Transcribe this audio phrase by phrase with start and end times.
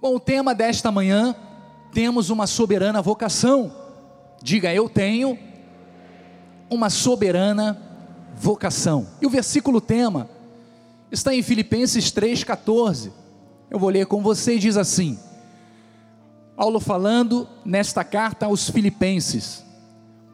[0.00, 1.36] Bom, o tema desta manhã,
[1.92, 3.70] temos uma soberana vocação.
[4.42, 5.38] Diga, eu tenho
[6.70, 7.78] uma soberana
[8.34, 9.08] vocação.
[9.20, 10.30] E o versículo tema
[11.12, 13.12] está em Filipenses 3,14.
[13.70, 15.18] Eu vou ler com você e diz assim:
[16.56, 19.62] Paulo falando nesta carta aos Filipenses: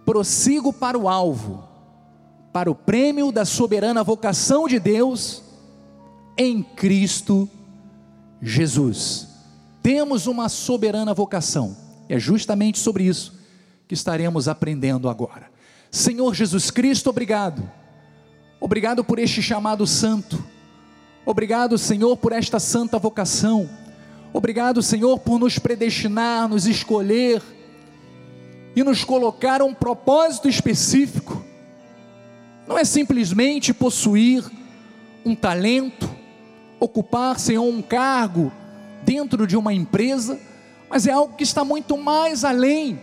[0.04, 1.66] prossigo para o alvo,
[2.52, 5.42] para o prêmio da soberana vocação de Deus
[6.38, 7.48] em Cristo
[8.40, 9.25] Jesus.
[9.86, 11.76] Temos uma soberana vocação,
[12.08, 13.38] é justamente sobre isso
[13.86, 15.48] que estaremos aprendendo agora.
[15.92, 17.62] Senhor Jesus Cristo, obrigado,
[18.58, 20.44] obrigado por este chamado santo,
[21.24, 23.70] obrigado, Senhor, por esta santa vocação,
[24.32, 27.40] obrigado, Senhor, por nos predestinar, nos escolher
[28.74, 31.44] e nos colocar um propósito específico,
[32.66, 34.42] não é simplesmente possuir
[35.24, 36.10] um talento,
[36.80, 38.50] ocupar, Senhor, um cargo
[39.06, 40.36] dentro de uma empresa,
[40.90, 42.98] mas é algo que está muito mais além.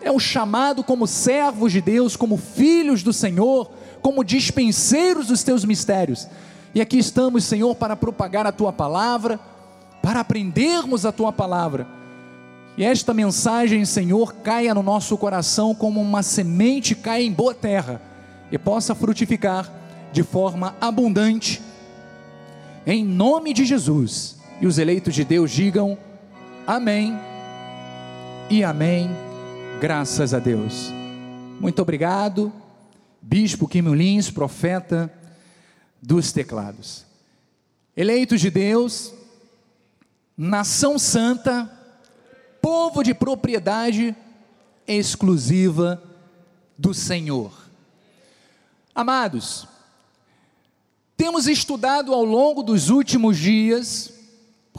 [0.00, 5.64] É o chamado como servos de Deus, como filhos do Senhor, como dispenseiros dos teus
[5.64, 6.26] mistérios.
[6.74, 9.38] E aqui estamos, Senhor, para propagar a tua palavra,
[10.02, 11.86] para aprendermos a tua palavra.
[12.76, 18.00] E esta mensagem, Senhor, caia no nosso coração como uma semente cai em boa terra
[18.50, 19.70] e possa frutificar
[20.10, 21.60] de forma abundante
[22.86, 24.41] em nome de Jesus.
[24.62, 25.98] E os eleitos de Deus digam
[26.64, 27.18] amém
[28.48, 29.10] e amém,
[29.80, 30.92] graças a Deus.
[31.58, 32.52] Muito obrigado,
[33.20, 35.12] Bispo Kim Lins, profeta
[36.00, 37.04] dos teclados.
[37.96, 39.12] Eleitos de Deus,
[40.36, 41.68] nação santa,
[42.60, 44.14] povo de propriedade
[44.86, 46.00] exclusiva
[46.78, 47.52] do Senhor.
[48.94, 49.66] Amados,
[51.16, 54.11] temos estudado ao longo dos últimos dias,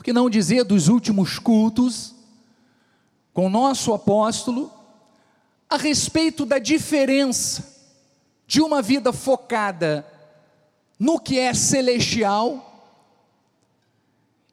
[0.04, 2.14] que não dizer dos últimos cultos,
[3.34, 4.72] com nosso apóstolo,
[5.70, 7.72] a respeito da diferença
[8.46, 10.06] de uma vida focada
[11.00, 12.70] no que é celestial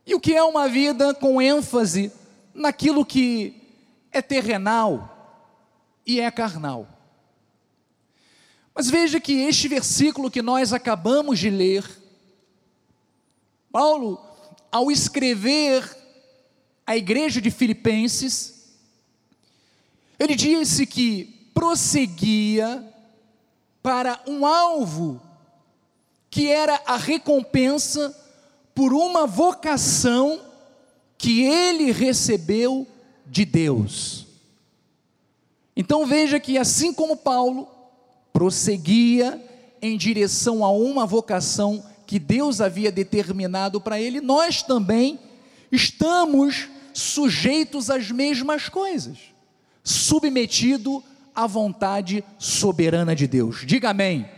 [0.07, 2.13] e o que é uma vida com ênfase
[2.55, 3.61] naquilo que
[4.13, 5.43] é terrenal
[6.07, 6.89] e é carnal.
[8.75, 11.85] Mas veja que este versículo que nós acabamos de ler,
[13.71, 14.30] Paulo,
[14.71, 15.97] ao escrever
[16.87, 18.77] a igreja de Filipenses,
[20.19, 22.85] ele disse que prosseguia
[23.83, 25.21] para um alvo
[26.31, 28.17] que era a recompensa
[28.75, 30.41] por uma vocação
[31.19, 32.87] que ele recebeu
[33.27, 34.27] de Deus.
[35.77, 37.69] Então veja que assim como Paulo
[38.33, 39.43] prosseguia
[39.83, 45.17] em direção a uma vocação que Deus havia determinado para ele, nós também
[45.71, 49.17] estamos sujeitos às mesmas coisas,
[49.85, 53.65] submetido à vontade soberana de Deus.
[53.65, 54.29] Diga amém.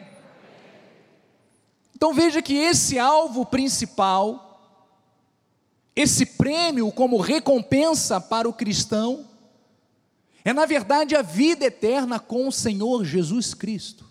[1.97, 4.85] Então veja que esse alvo principal,
[5.97, 9.27] esse prêmio como recompensa para o cristão,
[10.45, 14.05] é, na verdade, a vida eterna com o Senhor Jesus Cristo.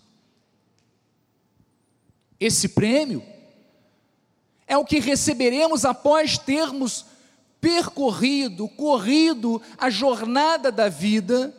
[2.40, 3.30] Esse prêmio
[4.72, 7.04] é o que receberemos após termos
[7.60, 11.54] percorrido, corrido a jornada da vida,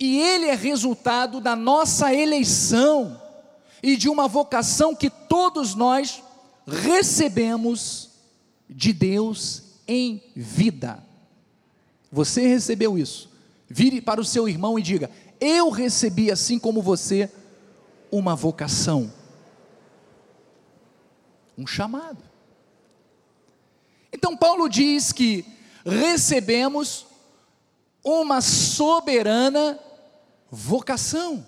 [0.00, 3.22] e ele é resultado da nossa eleição
[3.80, 6.20] e de uma vocação que todos nós
[6.66, 8.10] recebemos
[8.68, 11.00] de Deus em vida.
[12.10, 13.30] Você recebeu isso.
[13.68, 15.08] Vire para o seu irmão e diga:
[15.40, 17.30] Eu recebi, assim como você,
[18.10, 19.08] uma vocação,
[21.62, 22.22] um chamado.
[24.12, 25.44] Então, Paulo diz que
[25.84, 27.06] recebemos
[28.04, 29.78] uma soberana
[30.50, 31.46] vocação.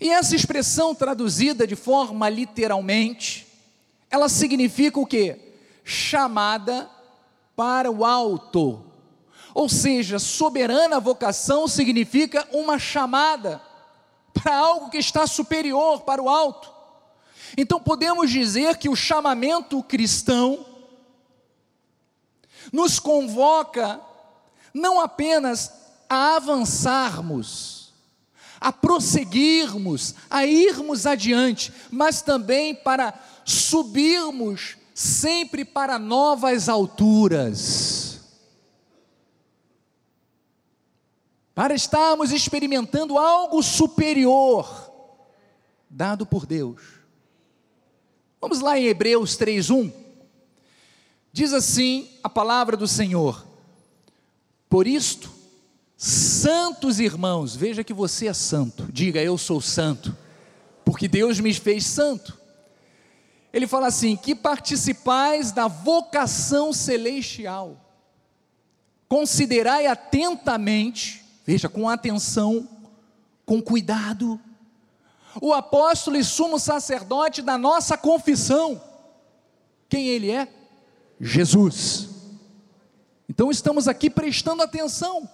[0.00, 3.46] E essa expressão traduzida de forma literalmente,
[4.10, 5.38] ela significa o que?
[5.84, 6.90] Chamada
[7.54, 8.84] para o alto.
[9.54, 13.62] Ou seja, soberana vocação significa uma chamada
[14.32, 16.73] para algo que está superior, para o alto.
[17.56, 20.64] Então podemos dizer que o chamamento cristão
[22.72, 24.00] nos convoca
[24.72, 25.72] não apenas
[26.08, 27.92] a avançarmos,
[28.60, 33.14] a prosseguirmos, a irmos adiante, mas também para
[33.44, 38.14] subirmos sempre para novas alturas.
[41.54, 44.92] para estarmos experimentando algo superior
[45.88, 47.03] dado por Deus.
[48.44, 49.90] Vamos lá em Hebreus 3:1.
[51.32, 53.42] Diz assim a palavra do Senhor:
[54.68, 55.30] Por isto,
[55.96, 60.14] santos irmãos, veja que você é santo, diga eu sou santo,
[60.84, 62.38] porque Deus me fez santo.
[63.50, 67.80] Ele fala assim: que participais da vocação celestial,
[69.08, 72.68] considerai atentamente, veja, com atenção,
[73.46, 74.38] com cuidado,
[75.40, 78.80] o apóstolo e sumo sacerdote da nossa confissão,
[79.88, 80.48] quem ele é?
[81.20, 82.08] Jesus.
[83.28, 85.28] Então estamos aqui prestando atenção,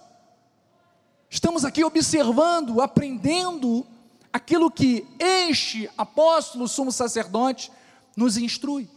[1.29, 3.85] estamos aqui observando, aprendendo
[4.31, 7.71] aquilo que este apóstolo, sumo sacerdote,
[8.15, 8.89] nos instrui.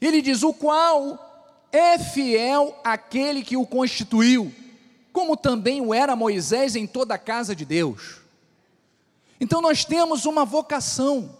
[0.00, 4.52] Ele diz: o qual é fiel aquele que o constituiu,
[5.12, 8.21] como também o era Moisés em toda a casa de Deus.
[9.42, 11.36] Então nós temos uma vocação,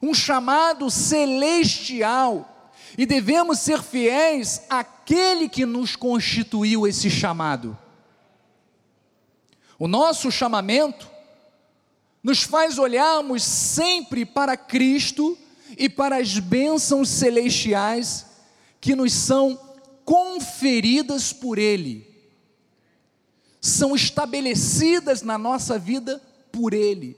[0.00, 7.76] um chamado celestial e devemos ser fiéis àquele que nos constituiu esse chamado.
[9.76, 11.10] O nosso chamamento
[12.22, 15.36] nos faz olharmos sempre para Cristo
[15.76, 18.24] e para as bênçãos celestiais
[18.80, 19.58] que nos são
[20.04, 22.06] conferidas por Ele,
[23.60, 26.22] são estabelecidas na nossa vida
[26.52, 27.16] por Ele.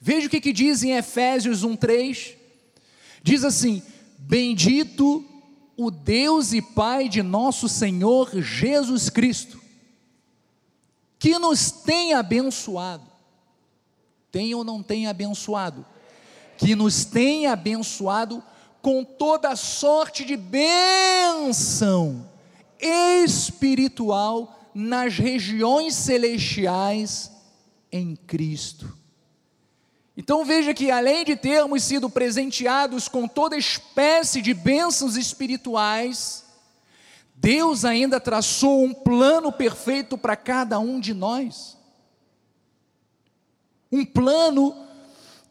[0.00, 2.34] Veja o que, que diz em Efésios 1,3:
[3.22, 3.82] diz assim:
[4.18, 5.24] Bendito
[5.76, 9.60] o Deus e Pai de nosso Senhor Jesus Cristo,
[11.18, 13.04] que nos tem abençoado,
[14.30, 15.86] tem ou não tem abençoado?
[16.58, 18.42] Que nos tem abençoado
[18.80, 22.28] com toda sorte de bênção
[22.78, 27.33] espiritual nas regiões celestiais
[27.96, 28.92] em Cristo.
[30.16, 36.44] Então veja que além de termos sido presenteados com toda espécie de bênçãos espirituais,
[37.36, 41.78] Deus ainda traçou um plano perfeito para cada um de nós.
[43.92, 44.74] Um plano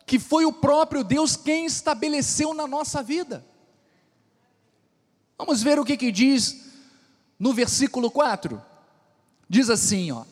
[0.05, 3.45] que foi o próprio Deus quem estabeleceu na nossa vida.
[5.37, 6.65] Vamos ver o que, que diz
[7.39, 8.61] no versículo 4.
[9.47, 10.25] Diz assim, ó.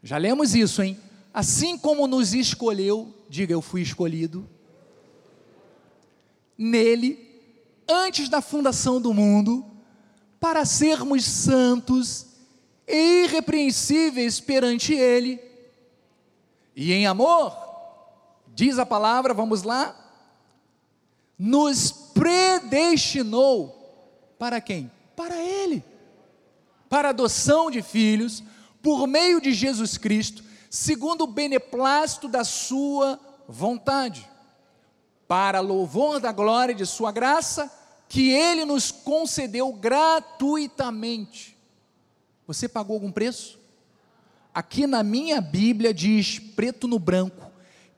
[0.00, 0.98] Já lemos isso, hein?
[1.32, 4.46] Assim como nos escolheu diga eu fui escolhido,
[6.58, 7.16] nele,
[7.88, 9.64] antes da fundação do mundo,
[10.40, 12.26] para sermos santos
[12.88, 15.40] e irrepreensíveis perante Ele.
[16.74, 17.56] E em amor,
[18.48, 19.96] diz a palavra, vamos lá,
[21.38, 23.76] nos predestinou
[24.38, 24.90] para quem?
[25.14, 25.84] Para Ele,
[26.88, 28.42] para adoção de filhos,
[28.82, 33.18] por meio de Jesus Cristo segundo o beneplácito da sua
[33.48, 34.30] vontade,
[35.26, 37.68] para louvor da glória de sua graça,
[38.08, 41.58] que ele nos concedeu gratuitamente.
[42.46, 43.58] Você pagou algum preço?
[44.54, 47.50] Aqui na minha Bíblia diz, preto no branco,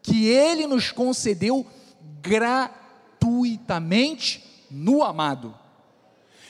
[0.03, 1.67] que ele nos concedeu
[2.21, 5.59] gratuitamente no amado.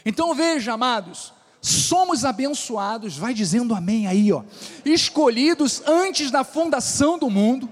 [0.04, 4.42] Então veja, amados, somos abençoados, vai dizendo amém aí, ó,
[4.84, 7.70] escolhidos antes da fundação do mundo,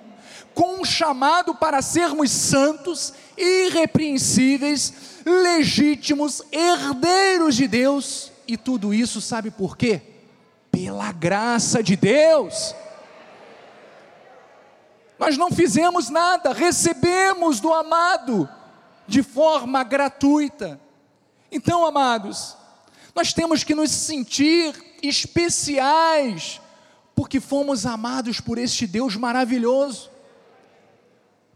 [0.54, 4.94] com um chamado para sermos santos, irrepreensíveis,
[5.26, 10.00] legítimos, herdeiros de Deus, e tudo isso sabe por quê?
[10.70, 12.74] Pela graça de Deus.
[15.18, 18.48] Nós não fizemos nada, recebemos do amado
[19.06, 20.80] de forma gratuita.
[21.50, 22.56] Então, amados,
[23.14, 26.60] nós temos que nos sentir especiais,
[27.14, 30.10] porque fomos amados por este Deus maravilhoso,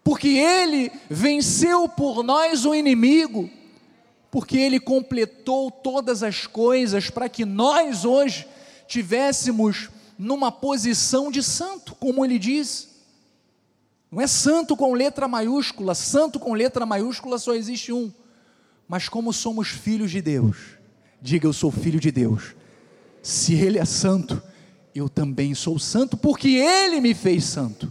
[0.03, 3.49] porque Ele venceu por nós o inimigo,
[4.31, 8.47] porque Ele completou todas as coisas para que nós hoje
[8.87, 12.89] tivéssemos numa posição de santo, como Ele diz.
[14.11, 18.13] Não é santo com letra maiúscula, santo com letra maiúscula só existe um.
[18.87, 20.74] Mas como somos filhos de Deus,
[21.25, 22.55] Diga, eu sou filho de Deus.
[23.23, 24.43] Se Ele é santo,
[24.95, 27.91] eu também sou santo, porque Ele me fez santo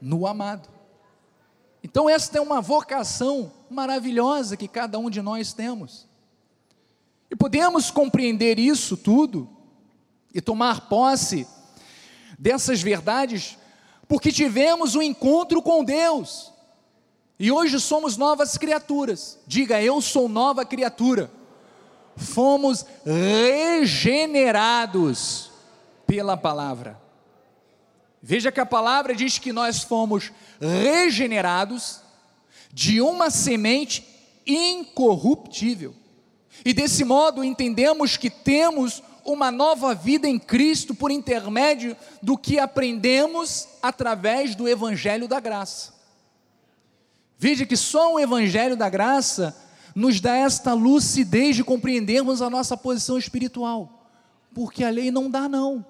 [0.00, 0.68] no amado.
[1.80, 6.08] Então, esta é uma vocação maravilhosa que cada um de nós temos.
[7.30, 9.48] E podemos compreender isso tudo
[10.34, 11.46] e tomar posse
[12.36, 13.56] dessas verdades,
[14.08, 16.52] porque tivemos um encontro com Deus.
[17.38, 19.38] E hoje somos novas criaturas.
[19.46, 21.30] Diga, eu sou nova criatura
[22.16, 25.50] fomos regenerados
[26.06, 27.00] pela palavra.
[28.22, 32.00] Veja que a palavra diz que nós fomos regenerados
[32.72, 34.06] de uma semente
[34.46, 35.94] incorruptível.
[36.64, 42.58] E desse modo entendemos que temos uma nova vida em Cristo por intermédio do que
[42.58, 45.94] aprendemos através do Evangelho da Graça.
[47.38, 49.56] Veja que só o Evangelho da Graça
[49.94, 54.08] nos dá esta lucidez de compreendermos a nossa posição espiritual,
[54.54, 55.84] porque a lei não dá, não.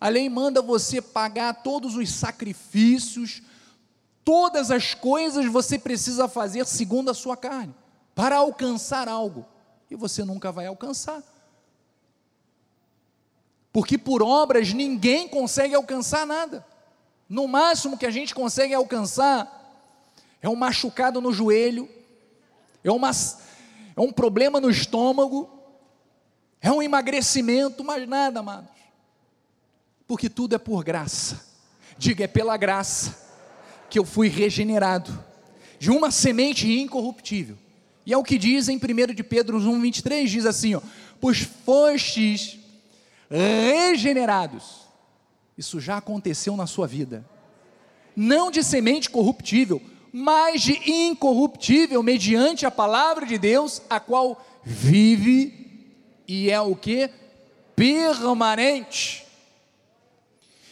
[0.00, 3.42] A lei manda você pagar todos os sacrifícios,
[4.24, 7.74] todas as coisas você precisa fazer segundo a sua carne,
[8.14, 9.46] para alcançar algo,
[9.90, 11.22] e você nunca vai alcançar.
[13.72, 16.66] Porque por obras ninguém consegue alcançar nada.
[17.28, 19.60] No máximo que a gente consegue alcançar
[20.42, 21.88] é um machucado no joelho,
[22.84, 25.48] é, uma, é um problema no estômago,
[26.60, 28.70] é um emagrecimento, mas nada, amados.
[30.06, 31.44] Porque tudo é por graça.
[31.98, 33.18] Diga, é pela graça
[33.88, 35.12] que eu fui regenerado
[35.78, 37.58] de uma semente incorruptível.
[38.04, 40.80] E é o que diz em 1 de Pedro 1,23, diz assim: ó,
[41.20, 42.58] pois fostes
[43.30, 44.82] regenerados.
[45.56, 47.24] Isso já aconteceu na sua vida.
[48.14, 49.80] Não de semente corruptível,
[50.12, 55.90] mas de incorruptível, mediante a palavra de Deus, a qual vive
[56.28, 57.10] e é o que?
[57.74, 59.26] Permanente.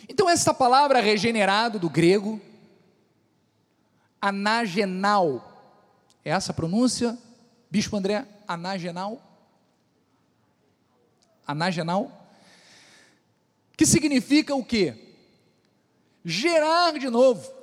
[0.06, 2.38] Então, essa palavra regenerado do grego,
[4.20, 5.72] anagenal,
[6.22, 7.16] é essa pronúncia,
[7.70, 8.26] Bispo André?
[8.46, 9.22] Anagenal?
[11.46, 12.12] Anagenal?
[13.74, 14.94] Que significa o quê?
[16.22, 17.59] Gerar de novo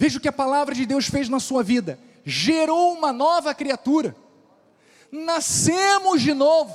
[0.00, 4.16] Veja o que a palavra de Deus fez na sua vida: gerou uma nova criatura,
[5.12, 6.74] nascemos de novo,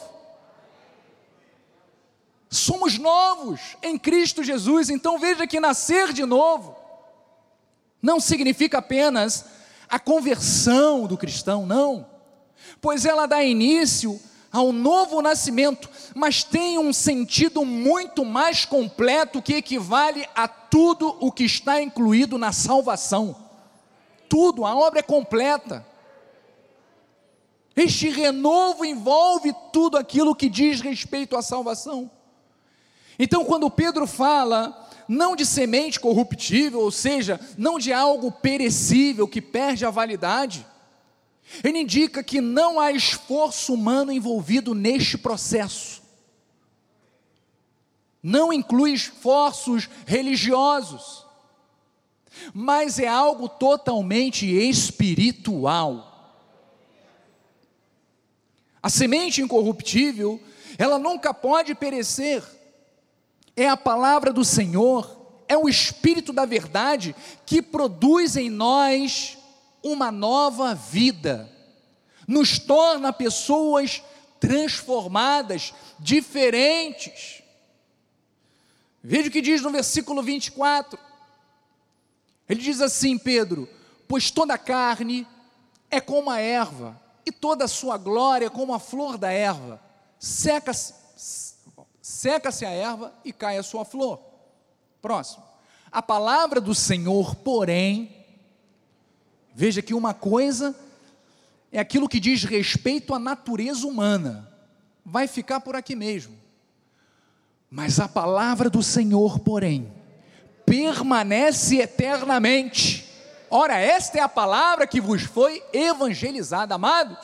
[2.51, 4.91] somos novos em Cristo Jesus.
[4.91, 6.77] Então veja que nascer de novo
[7.99, 9.45] não significa apenas
[9.89, 12.07] a conversão do cristão, não,
[12.79, 14.21] pois ela dá início
[14.55, 21.29] ao novo nascimento, mas tem um sentido muito mais completo que equivale a tudo o
[21.29, 23.35] que está incluído na salvação.
[24.29, 25.85] Tudo, a obra é completa.
[27.75, 32.09] Este renovo envolve tudo aquilo que diz respeito à salvação.
[33.19, 39.41] Então, quando Pedro fala não de semente corruptível, ou seja, não de algo perecível que
[39.41, 40.65] perde a validade,
[41.63, 46.01] ele indica que não há esforço humano envolvido neste processo.
[48.21, 51.25] Não inclui esforços religiosos,
[52.53, 56.11] mas é algo totalmente espiritual.
[58.81, 60.41] A semente incorruptível,
[60.77, 62.43] ela nunca pode perecer.
[63.55, 69.37] É a palavra do Senhor, é o espírito da verdade que produz em nós
[69.85, 71.47] uma nova vida,
[72.27, 74.01] nos torna pessoas
[74.39, 77.43] transformadas, diferentes.
[79.03, 80.97] Veja o que diz no versículo 24.
[82.49, 83.69] Ele diz assim, Pedro:
[84.07, 85.27] Pois toda carne
[85.91, 89.79] é como a erva, e toda a sua glória como a flor da erva.
[90.17, 90.95] Seca-se
[92.01, 94.19] seca a erva e cai a sua flor.
[94.99, 95.43] Próximo.
[95.91, 98.24] A palavra do Senhor, porém,
[99.57, 100.75] Veja que uma coisa
[101.71, 104.51] é aquilo que diz respeito à natureza humana,
[105.05, 106.37] vai ficar por aqui mesmo.
[107.69, 109.93] Mas a palavra do Senhor, porém,
[110.65, 113.09] permanece eternamente.
[113.49, 117.17] Ora, esta é a palavra que vos foi evangelizada, amados.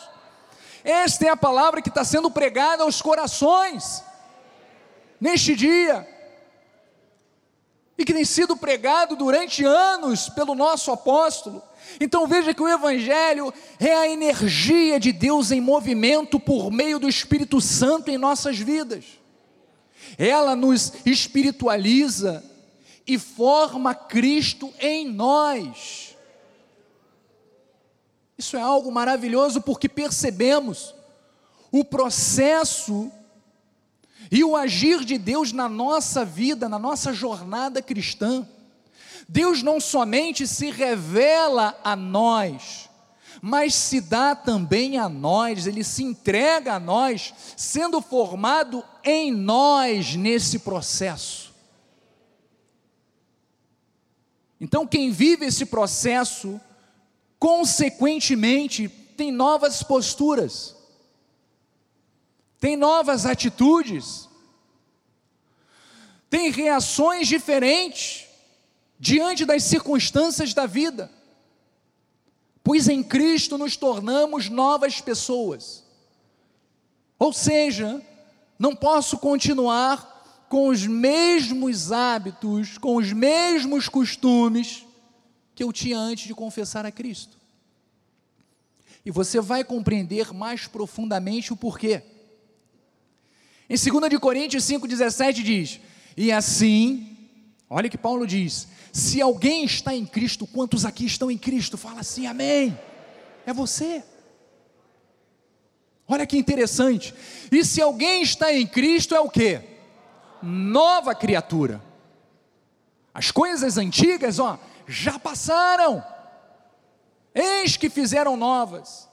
[0.85, 4.01] Esta é a palavra que está sendo pregada aos corações,
[5.19, 6.07] neste dia,
[7.97, 11.61] e que tem sido pregado durante anos pelo nosso apóstolo.
[11.99, 17.09] Então veja que o Evangelho é a energia de Deus em movimento por meio do
[17.09, 19.05] Espírito Santo em nossas vidas.
[20.17, 22.43] Ela nos espiritualiza
[23.05, 26.15] e forma Cristo em nós.
[28.37, 30.95] Isso é algo maravilhoso porque percebemos
[31.71, 33.11] o processo
[34.31, 38.47] e o agir de Deus na nossa vida, na nossa jornada cristã.
[39.33, 42.89] Deus não somente se revela a nós,
[43.41, 50.17] mas se dá também a nós, ele se entrega a nós, sendo formado em nós
[50.17, 51.53] nesse processo.
[54.59, 56.59] Então, quem vive esse processo,
[57.39, 60.75] consequentemente, tem novas posturas,
[62.59, 64.27] tem novas atitudes,
[66.29, 68.29] tem reações diferentes
[69.01, 71.11] diante das circunstâncias da vida.
[72.63, 75.83] pois em Cristo nos tornamos novas pessoas.
[77.17, 77.99] Ou seja,
[78.59, 84.85] não posso continuar com os mesmos hábitos, com os mesmos costumes
[85.55, 87.39] que eu tinha antes de confessar a Cristo.
[89.03, 92.03] E você vai compreender mais profundamente o porquê.
[93.67, 95.79] Em 2 Coríntios 5,17 diz:
[96.15, 97.17] E assim,
[97.67, 101.77] olha que Paulo diz: se alguém está em Cristo, quantos aqui estão em Cristo?
[101.77, 102.77] Fala assim, amém.
[103.45, 104.03] É você.
[106.07, 107.13] Olha que interessante.
[107.51, 109.61] E se alguém está em Cristo, é o que?
[110.41, 111.81] Nova criatura.
[113.13, 116.03] As coisas antigas, ó, já passaram.
[117.33, 119.09] Eis que fizeram novas.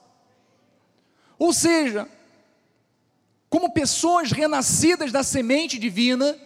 [1.37, 2.05] Ou seja,
[3.49, 6.37] como pessoas renascidas da semente divina,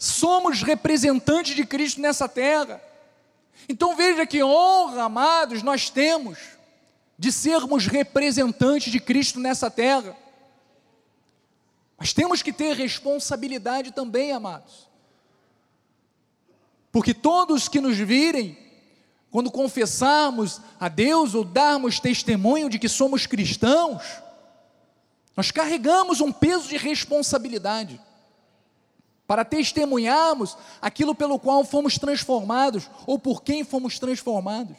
[0.00, 2.82] somos representantes de Cristo nessa terra.
[3.68, 6.38] Então veja que honra, amados, nós temos
[7.18, 10.16] de sermos representantes de Cristo nessa terra.
[11.98, 14.88] Mas temos que ter responsabilidade também, amados.
[16.90, 18.56] Porque todos que nos virem,
[19.30, 24.02] quando confessarmos a Deus ou darmos testemunho de que somos cristãos,
[25.36, 28.00] nós carregamos um peso de responsabilidade
[29.30, 34.76] para testemunharmos aquilo pelo qual fomos transformados ou por quem fomos transformados.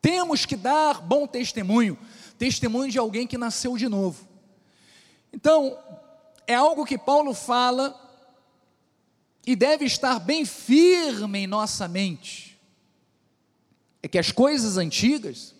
[0.00, 1.96] Temos que dar bom testemunho,
[2.36, 4.26] testemunho de alguém que nasceu de novo.
[5.32, 5.78] Então,
[6.44, 7.96] é algo que Paulo fala
[9.46, 12.60] e deve estar bem firme em nossa mente.
[14.02, 15.54] É que as coisas antigas,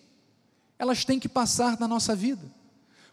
[0.77, 2.51] elas têm que passar na nossa vida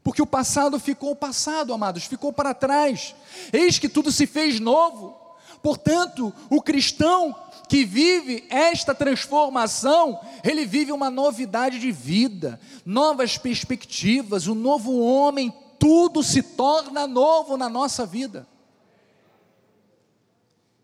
[0.03, 3.15] porque o passado ficou passado, amados, ficou para trás.
[3.53, 5.17] Eis que tudo se fez novo.
[5.63, 7.37] Portanto, o cristão
[7.69, 15.55] que vive esta transformação, ele vive uma novidade de vida, novas perspectivas, um novo homem,
[15.79, 18.47] tudo se torna novo na nossa vida.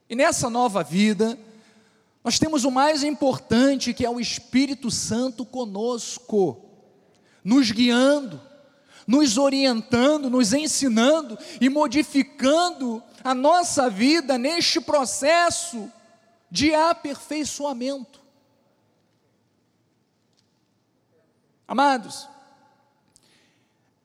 [0.08, 1.38] E nessa nova vida,
[2.22, 6.60] nós temos o mais importante, que é o Espírito Santo conosco,
[7.42, 8.40] nos guiando,
[9.06, 15.90] nos orientando, nos ensinando e modificando a nossa vida neste processo
[16.50, 18.20] de aperfeiçoamento.
[21.68, 22.28] Amados,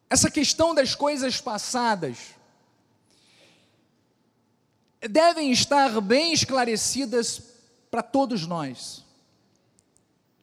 [0.10, 2.18] essa questão das coisas passadas
[5.00, 7.42] devem estar bem esclarecidas
[7.90, 9.04] para todos nós.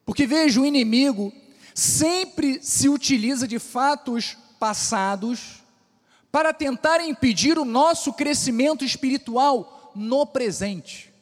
[0.05, 1.33] Porque veja, o inimigo
[1.75, 5.63] sempre se utiliza de fatos passados
[6.31, 11.13] para tentar impedir o nosso crescimento espiritual no presente.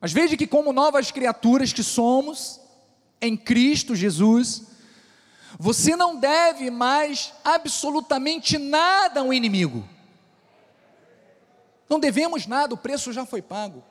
[0.00, 2.60] Mas veja que, como novas criaturas que somos,
[3.20, 4.62] em Cristo Jesus,
[5.58, 9.86] você não deve mais absolutamente nada ao inimigo.
[11.88, 13.84] Não devemos nada, o preço já foi pago.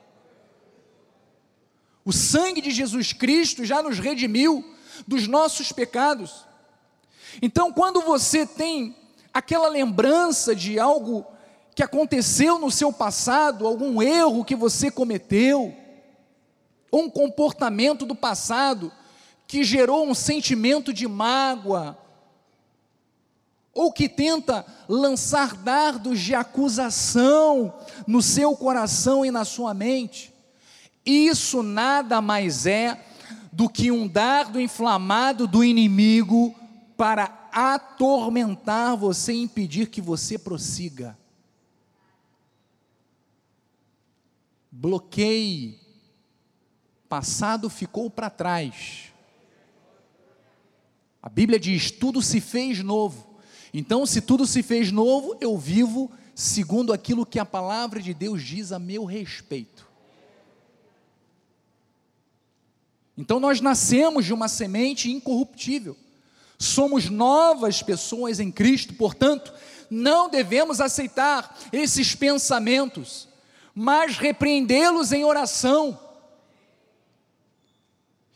[2.04, 4.64] O sangue de Jesus Cristo já nos redimiu
[5.06, 6.44] dos nossos pecados.
[7.40, 8.96] Então, quando você tem
[9.32, 11.26] aquela lembrança de algo
[11.74, 15.74] que aconteceu no seu passado, algum erro que você cometeu,
[16.90, 18.92] ou um comportamento do passado
[19.46, 21.96] que gerou um sentimento de mágoa,
[23.72, 27.72] ou que tenta lançar dardos de acusação
[28.06, 30.34] no seu coração e na sua mente,
[31.04, 33.00] isso nada mais é
[33.52, 36.54] do que um dardo inflamado do inimigo
[36.96, 41.18] para atormentar você e impedir que você prossiga.
[44.70, 45.78] Bloqueie.
[47.08, 49.12] Passado ficou para trás.
[51.20, 53.28] A Bíblia diz: tudo se fez novo.
[53.74, 58.42] Então, se tudo se fez novo, eu vivo segundo aquilo que a palavra de Deus
[58.42, 59.89] diz a meu respeito.
[63.20, 65.94] Então nós nascemos de uma semente incorruptível.
[66.58, 69.52] Somos novas pessoas em Cristo, portanto,
[69.90, 73.28] não devemos aceitar esses pensamentos,
[73.74, 76.00] mas repreendê-los em oração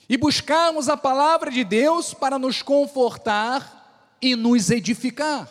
[0.07, 5.49] e buscarmos a palavra de Deus para nos confortar e nos edificar.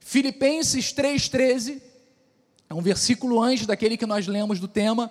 [0.00, 1.82] Filipenses 3,13,
[2.70, 5.10] é um versículo antes daquele que nós lemos do tema,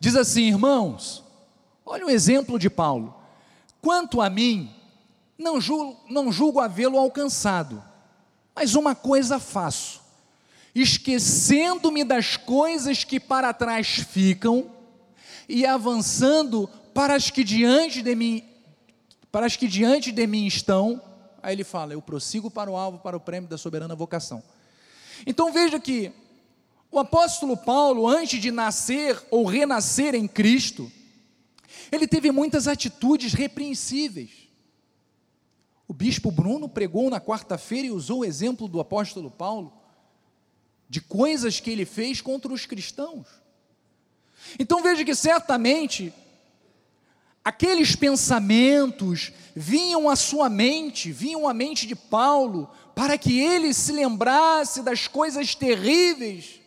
[0.00, 1.23] diz assim: irmãos,
[1.84, 3.14] Olha o exemplo de Paulo.
[3.80, 4.74] Quanto a mim,
[5.36, 7.82] não julgo, não julgo havê-lo alcançado,
[8.54, 10.00] mas uma coisa faço,
[10.74, 14.70] esquecendo-me das coisas que para trás ficam
[15.48, 18.42] e avançando para as que diante de mim,
[19.30, 21.02] para as que diante de mim estão.
[21.42, 24.42] Aí ele fala: Eu prossigo para o alvo, para o prêmio da soberana vocação.
[25.26, 26.10] Então veja que
[26.90, 30.90] o apóstolo Paulo, antes de nascer ou renascer em Cristo,
[31.90, 34.48] ele teve muitas atitudes repreensíveis.
[35.86, 39.72] O bispo Bruno pregou na quarta-feira e usou o exemplo do apóstolo Paulo,
[40.88, 43.26] de coisas que ele fez contra os cristãos.
[44.58, 46.12] Então veja que certamente
[47.44, 53.92] aqueles pensamentos vinham à sua mente, vinham à mente de Paulo, para que ele se
[53.92, 56.60] lembrasse das coisas terríveis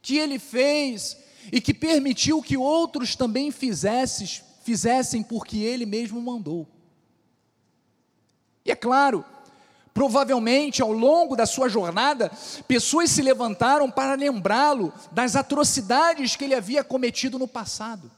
[0.00, 1.16] que ele fez
[1.50, 4.28] e que permitiu que outros também fizessem,
[4.62, 6.68] fizessem porque ele mesmo mandou.
[8.64, 9.24] E é claro,
[9.92, 12.30] provavelmente ao longo da sua jornada,
[12.68, 18.10] pessoas se levantaram para lembrá-lo das atrocidades que ele havia cometido no passado.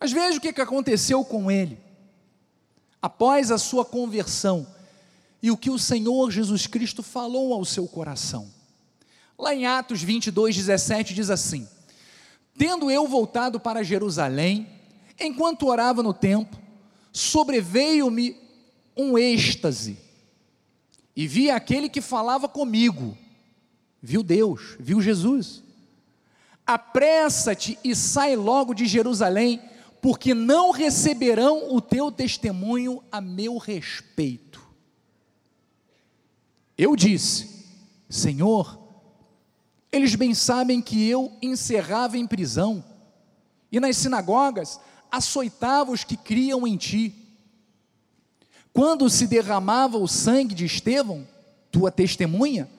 [0.00, 1.78] Mas veja o que aconteceu com ele.
[3.00, 4.66] Após a sua conversão
[5.40, 8.48] e o que o Senhor Jesus Cristo falou ao seu coração.
[9.38, 11.68] Lá em Atos 22, 17 diz assim:
[12.56, 14.68] Tendo eu voltado para Jerusalém,
[15.18, 16.60] enquanto orava no templo,
[17.12, 18.36] sobreveio-me
[18.96, 19.98] um êxtase,
[21.14, 23.16] e vi aquele que falava comigo,
[24.00, 25.62] viu Deus, viu Jesus.
[26.66, 29.60] Apressa-te e sai logo de Jerusalém,
[30.00, 34.60] porque não receberão o teu testemunho a meu respeito.
[36.76, 37.66] Eu disse,
[38.08, 38.81] Senhor,
[39.92, 42.82] eles bem sabem que eu encerrava em prisão,
[43.70, 47.14] e nas sinagogas açoitava os que criam em ti.
[48.72, 51.28] Quando se derramava o sangue de Estevão,
[51.70, 52.70] tua testemunha,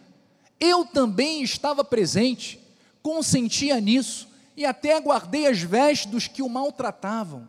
[0.60, 2.60] eu também estava presente,
[3.04, 7.48] consentia nisso, e até guardei as vestes dos que o maltratavam.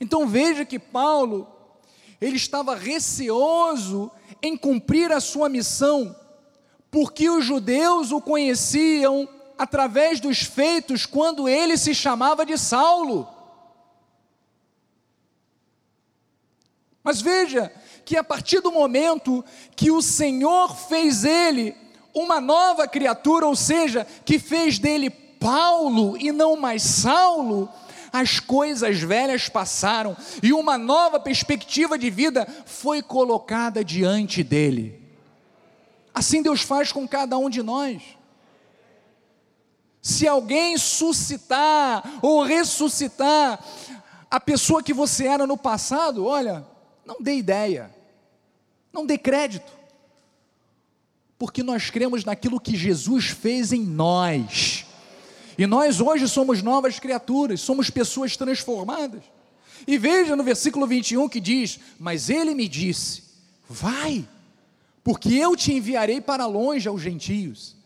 [0.00, 1.48] Então veja que Paulo,
[2.20, 4.10] ele estava receoso
[4.42, 6.14] em cumprir a sua missão,
[6.90, 13.28] porque os judeus o conheciam através dos feitos quando ele se chamava de Saulo.
[17.02, 17.72] Mas veja
[18.04, 19.44] que a partir do momento
[19.74, 21.74] que o Senhor fez ele
[22.12, 27.68] uma nova criatura, ou seja, que fez dele Paulo e não mais Saulo,
[28.12, 35.05] as coisas velhas passaram e uma nova perspectiva de vida foi colocada diante dele.
[36.16, 38.02] Assim Deus faz com cada um de nós.
[40.00, 43.62] Se alguém suscitar ou ressuscitar
[44.30, 46.66] a pessoa que você era no passado, olha,
[47.04, 47.94] não dê ideia,
[48.90, 49.70] não dê crédito,
[51.38, 54.86] porque nós cremos naquilo que Jesus fez em nós
[55.58, 59.22] e nós hoje somos novas criaturas, somos pessoas transformadas.
[59.86, 63.22] E veja no versículo 21 que diz: Mas ele me disse:
[63.68, 64.26] Vai,
[65.06, 67.76] porque eu te enviarei para longe aos gentios.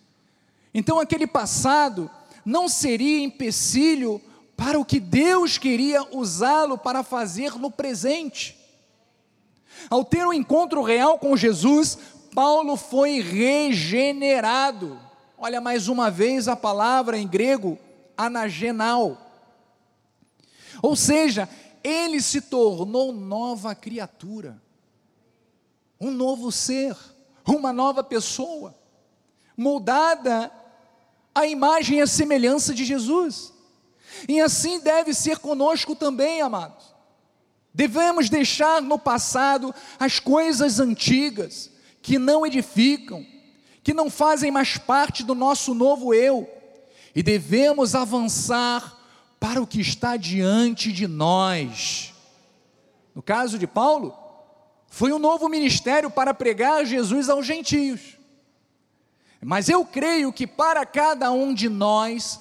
[0.73, 2.11] Então aquele passado
[2.47, 4.23] não seria empecilho
[4.57, 8.57] para o que Deus queria usá-lo para fazer no presente.
[9.91, 11.99] Ao ter um encontro real com Jesus,
[12.35, 14.99] Paulo foi regenerado.
[15.37, 17.79] Olha mais uma vez a palavra em grego,
[18.17, 19.19] anagenal.
[20.83, 21.47] Ou seja,
[21.85, 24.59] ele se tornou nova criatura,
[26.01, 26.97] um novo ser,
[27.47, 28.75] uma nova pessoa,
[29.57, 30.51] moldada
[31.35, 33.53] à imagem e à semelhança de Jesus.
[34.29, 36.95] E assim deve ser conosco também, amados.
[37.73, 41.71] Devemos deixar no passado as coisas antigas
[42.03, 43.25] que não edificam,
[43.83, 46.49] que não fazem mais parte do nosso novo eu,
[47.15, 48.99] e devemos avançar
[49.39, 52.13] para o que está diante de nós.
[53.15, 54.17] No caso de Paulo,
[54.91, 58.19] foi um novo ministério para pregar Jesus aos gentios.
[59.43, 62.39] Mas eu creio que para cada um de nós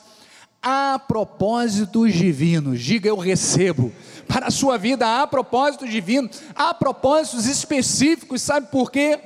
[0.61, 2.81] há propósitos divinos.
[2.81, 3.93] Diga eu recebo.
[4.27, 9.19] Para a sua vida há propósitos divinos, há propósitos específicos, sabe por quê?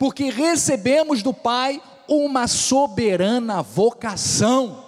[0.00, 4.82] porque recebemos do Pai uma soberana vocação.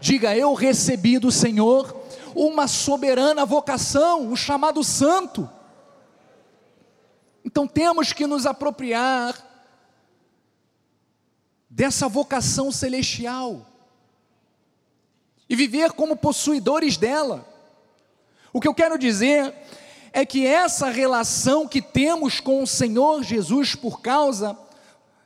[0.00, 1.94] Diga, eu recebi do Senhor
[2.34, 5.46] uma soberana vocação, o chamado santo.
[7.48, 9.34] Então temos que nos apropriar
[11.70, 13.66] dessa vocação celestial
[15.48, 17.48] e viver como possuidores dela.
[18.52, 19.54] O que eu quero dizer
[20.12, 24.54] é que essa relação que temos com o Senhor Jesus por causa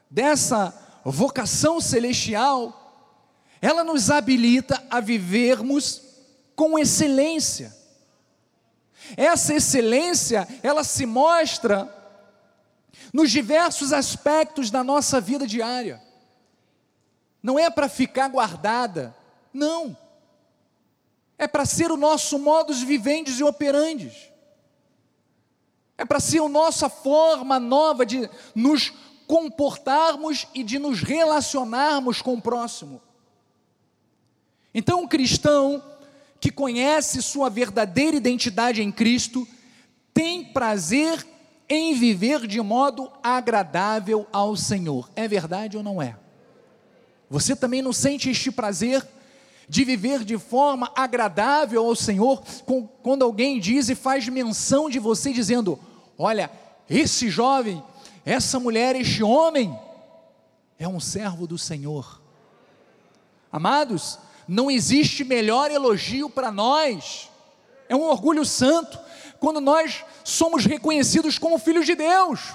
[0.09, 0.73] dessa
[1.05, 3.05] vocação celestial
[3.61, 6.01] ela nos habilita a vivermos
[6.55, 7.77] com excelência.
[9.17, 12.02] Essa excelência, ela se mostra
[13.12, 16.02] nos diversos aspectos da nossa vida diária.
[17.42, 19.14] Não é para ficar guardada,
[19.52, 19.96] não.
[21.37, 24.31] É para ser o nosso modus vivendi e operandes.
[25.98, 28.92] É para ser a nossa forma nova de nos
[29.26, 33.00] comportarmos e de nos relacionarmos com o próximo.
[34.74, 35.83] Então, um cristão
[36.40, 39.46] que conhece sua verdadeira identidade em Cristo
[40.12, 41.24] tem prazer
[41.75, 45.09] em viver de modo agradável ao Senhor.
[45.17, 46.17] É verdade ou não é?
[47.31, 49.03] Você também não sente este prazer
[49.67, 52.43] de viver de forma agradável ao Senhor
[53.03, 55.79] quando alguém diz e faz menção de você dizendo:
[56.19, 56.51] Olha,
[56.91, 57.83] esse jovem,
[58.23, 59.75] essa mulher, este homem
[60.79, 62.21] é um servo do Senhor.
[63.51, 67.31] Amados, não existe melhor elogio para nós.
[67.89, 68.99] É um orgulho santo
[69.42, 72.55] quando nós somos reconhecidos como filhos de Deus.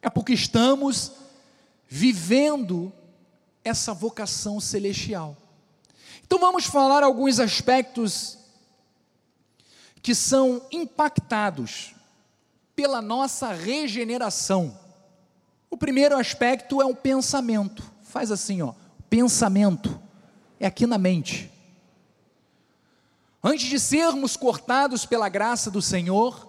[0.00, 1.10] É porque estamos
[1.88, 2.92] vivendo
[3.64, 5.36] essa vocação celestial.
[6.22, 8.38] Então vamos falar alguns aspectos
[10.00, 11.92] que são impactados
[12.76, 14.78] pela nossa regeneração.
[15.68, 17.82] O primeiro aspecto é o pensamento.
[18.04, 18.74] Faz assim, ó
[19.10, 20.00] pensamento,
[20.60, 21.50] é aqui na mente.
[23.46, 26.48] Antes de sermos cortados pela graça do Senhor,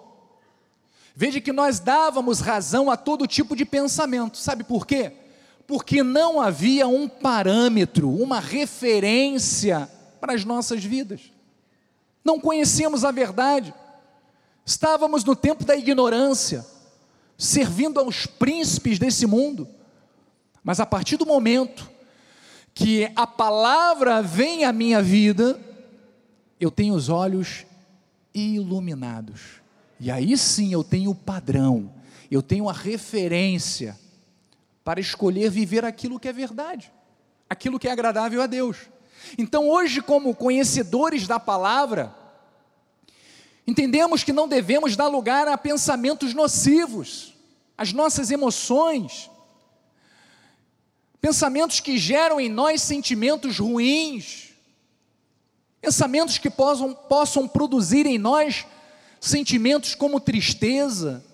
[1.14, 5.12] veja que nós dávamos razão a todo tipo de pensamento, sabe por quê?
[5.66, 11.20] Porque não havia um parâmetro, uma referência para as nossas vidas,
[12.24, 13.74] não conhecíamos a verdade,
[14.64, 16.64] estávamos no tempo da ignorância,
[17.36, 19.68] servindo aos príncipes desse mundo,
[20.64, 21.90] mas a partir do momento
[22.72, 25.60] que a palavra vem à minha vida,
[26.60, 27.66] eu tenho os olhos
[28.34, 29.60] iluminados.
[29.98, 31.92] E aí sim eu tenho o padrão,
[32.30, 33.98] eu tenho a referência
[34.84, 36.92] para escolher viver aquilo que é verdade,
[37.48, 38.76] aquilo que é agradável a Deus.
[39.36, 42.14] Então, hoje, como conhecedores da palavra,
[43.66, 47.34] entendemos que não devemos dar lugar a pensamentos nocivos,
[47.76, 49.30] as nossas emoções,
[51.20, 54.45] pensamentos que geram em nós sentimentos ruins,
[55.80, 58.66] pensamentos que possam, possam produzir em nós
[59.20, 61.24] sentimentos como tristeza,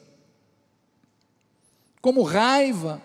[2.01, 3.03] como raiva,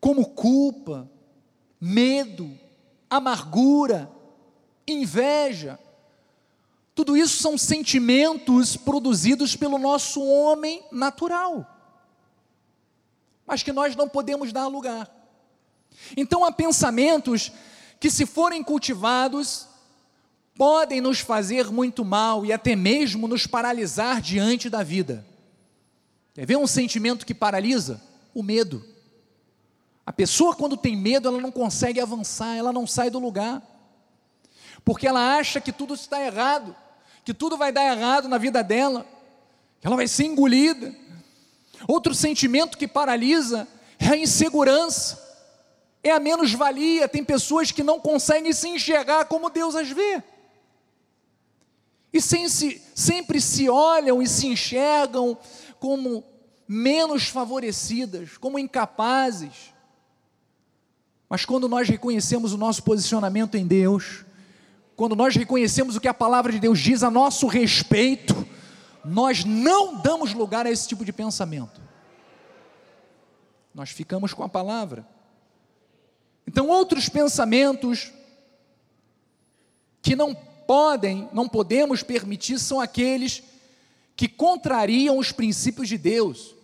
[0.00, 1.10] como culpa,
[1.80, 2.58] medo,
[3.08, 4.10] amargura,
[4.86, 5.78] inveja.
[6.94, 11.66] Tudo isso são sentimentos produzidos pelo nosso homem natural,
[13.46, 15.10] mas que nós não podemos dar lugar.
[16.16, 17.52] Então há pensamentos
[17.98, 19.68] que, se forem cultivados,
[20.56, 25.26] podem nos fazer muito mal e até mesmo nos paralisar diante da vida.
[26.34, 28.00] Quer ver um sentimento que paralisa?
[28.34, 28.84] O medo.
[30.04, 33.62] A pessoa, quando tem medo, ela não consegue avançar, ela não sai do lugar,
[34.84, 36.74] porque ela acha que tudo está errado,
[37.24, 39.06] que tudo vai dar errado na vida dela,
[39.80, 40.94] que ela vai ser engolida.
[41.86, 45.22] Outro sentimento que paralisa é a insegurança
[46.02, 47.08] é a menos-valia.
[47.08, 50.22] Tem pessoas que não conseguem se enxergar como Deus as vê.
[52.12, 55.36] E se, sempre se olham e se enxergam
[55.80, 56.24] como
[56.68, 59.72] menos favorecidas, como incapazes.
[61.28, 64.24] Mas quando nós reconhecemos o nosso posicionamento em Deus,
[64.94, 68.46] quando nós reconhecemos o que a palavra de Deus diz a nosso respeito,
[69.04, 71.80] nós não damos lugar a esse tipo de pensamento.
[73.74, 75.06] Nós ficamos com a palavra.
[76.46, 78.12] Então, outros pensamentos
[80.02, 83.42] que não podem, não podemos permitir são aqueles
[84.16, 86.54] que contrariam os princípios de Deus.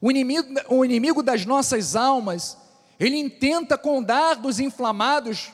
[0.00, 2.56] O inimigo, o inimigo das nossas almas,
[2.98, 5.52] ele intenta com dardos inflamados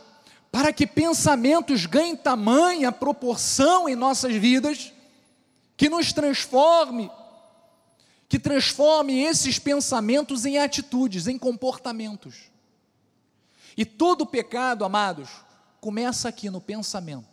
[0.50, 4.92] para que pensamentos ganhem tamanha proporção em nossas vidas,
[5.76, 7.10] que nos transforme,
[8.28, 12.50] que transforme esses pensamentos em atitudes, em comportamentos.
[13.76, 15.30] E todo pecado, amados,
[15.80, 17.31] começa aqui no pensamento.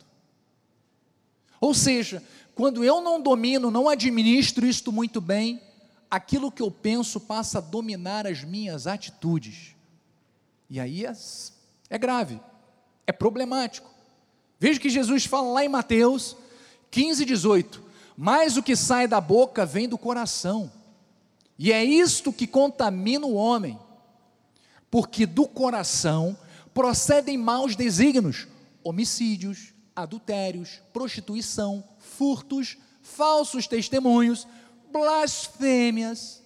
[1.59, 2.23] Ou seja,
[2.55, 5.61] quando eu não domino, não administro isto muito bem,
[6.09, 9.75] aquilo que eu penso passa a dominar as minhas atitudes.
[10.69, 11.13] E aí é,
[11.89, 12.39] é grave,
[13.05, 13.89] é problemático.
[14.59, 16.35] Veja que Jesus fala lá em Mateus
[16.91, 17.83] 15, 18:
[18.17, 20.71] Mas o que sai da boca vem do coração,
[21.57, 23.79] e é isto que contamina o homem
[24.89, 26.37] porque do coração
[26.73, 28.47] procedem maus desígnios,
[28.83, 34.47] homicídios, adultérios, prostituição, furtos, falsos testemunhos,
[34.91, 36.41] blasfêmias.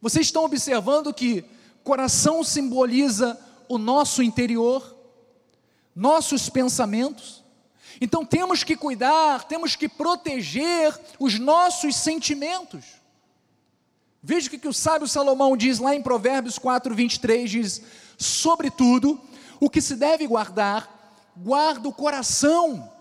[0.00, 1.44] Vocês estão observando que
[1.84, 4.96] coração simboliza o nosso interior,
[5.94, 7.42] nossos pensamentos.
[8.00, 12.84] Então temos que cuidar, temos que proteger os nossos sentimentos.
[14.22, 17.82] Veja o que, que o sábio Salomão diz lá em Provérbios 4, 23: diz:
[18.16, 19.20] Sobretudo,
[19.58, 21.01] o que se deve guardar,
[21.36, 22.92] guarda o coração,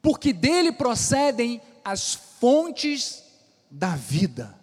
[0.00, 3.24] porque dele procedem as fontes
[3.70, 4.58] da vida.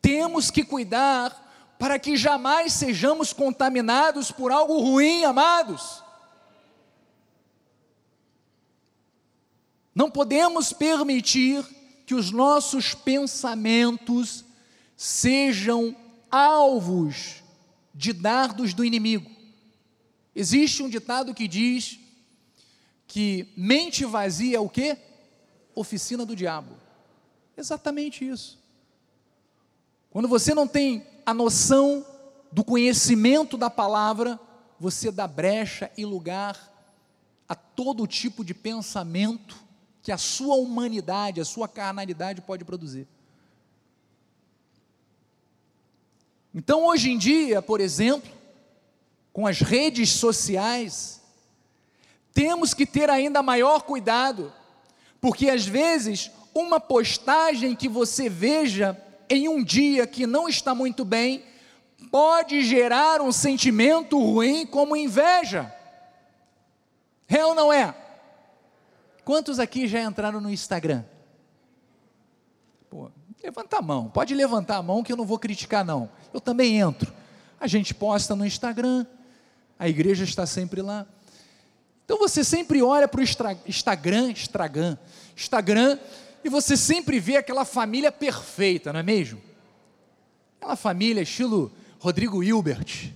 [0.00, 6.02] Temos que cuidar para que jamais sejamos contaminados por algo ruim, amados.
[9.94, 11.64] Não podemos permitir
[12.06, 14.44] que os nossos pensamentos
[14.96, 15.96] sejam
[16.30, 17.42] alvos
[17.94, 19.35] de dardos do inimigo.
[20.38, 21.98] Existe um ditado que diz
[23.06, 24.98] que mente vazia é o quê?
[25.74, 26.76] Oficina do diabo.
[27.56, 28.62] Exatamente isso.
[30.10, 32.04] Quando você não tem a noção
[32.52, 34.38] do conhecimento da palavra,
[34.78, 36.70] você dá brecha e lugar
[37.48, 39.56] a todo tipo de pensamento
[40.02, 43.08] que a sua humanidade, a sua carnalidade pode produzir.
[46.54, 48.35] Então, hoje em dia, por exemplo,
[49.36, 51.20] com as redes sociais,
[52.32, 54.50] temos que ter ainda maior cuidado,
[55.20, 61.04] porque às vezes uma postagem que você veja em um dia que não está muito
[61.04, 61.44] bem,
[62.10, 65.70] pode gerar um sentimento ruim como inveja.
[67.28, 67.94] É ou não é?
[69.22, 71.04] Quantos aqui já entraram no Instagram?
[72.88, 73.10] Pô,
[73.44, 76.08] levanta a mão, pode levantar a mão que eu não vou criticar, não.
[76.32, 77.12] Eu também entro.
[77.60, 79.04] A gente posta no Instagram,
[79.78, 81.06] a igreja está sempre lá.
[82.04, 84.96] Então você sempre olha para o Instagram, Instagram,
[85.36, 85.98] Instagram
[86.44, 89.42] e você sempre vê aquela família perfeita, não é mesmo?
[90.56, 93.12] Aquela família estilo Rodrigo Hilbert,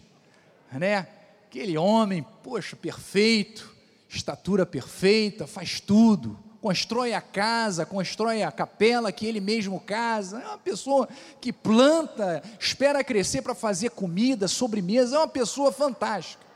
[0.73, 1.07] né?
[1.47, 3.73] Aquele homem, poxa, perfeito,
[4.09, 10.41] estatura perfeita, faz tudo, constrói a casa, constrói a capela que ele mesmo casa.
[10.41, 11.09] É uma pessoa
[11.41, 16.50] que planta, espera crescer para fazer comida, sobremesa, é uma pessoa fantástica.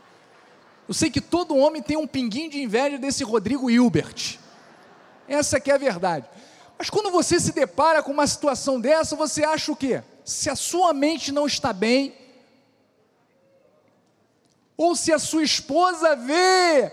[0.87, 4.39] Eu sei que todo homem tem um pinguinho de inveja desse Rodrigo Hilbert.
[5.27, 6.27] Essa que é a verdade.
[6.79, 10.03] Mas quando você se depara com uma situação dessa, você acha o quê?
[10.25, 12.15] Se a sua mente não está bem,
[14.77, 16.93] ou se a sua esposa vê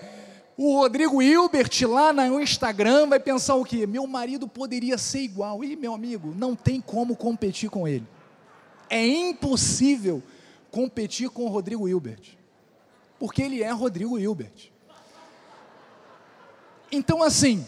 [0.55, 3.87] o Rodrigo Hilbert lá no Instagram, vai pensar o quê?
[3.87, 5.63] Meu marido poderia ser igual.
[5.63, 8.07] E meu amigo, não tem como competir com ele.
[8.89, 10.21] É impossível
[10.69, 12.40] competir com o Rodrigo Hilbert.
[13.21, 14.71] Porque ele é Rodrigo Hilbert.
[16.91, 17.67] Então, assim,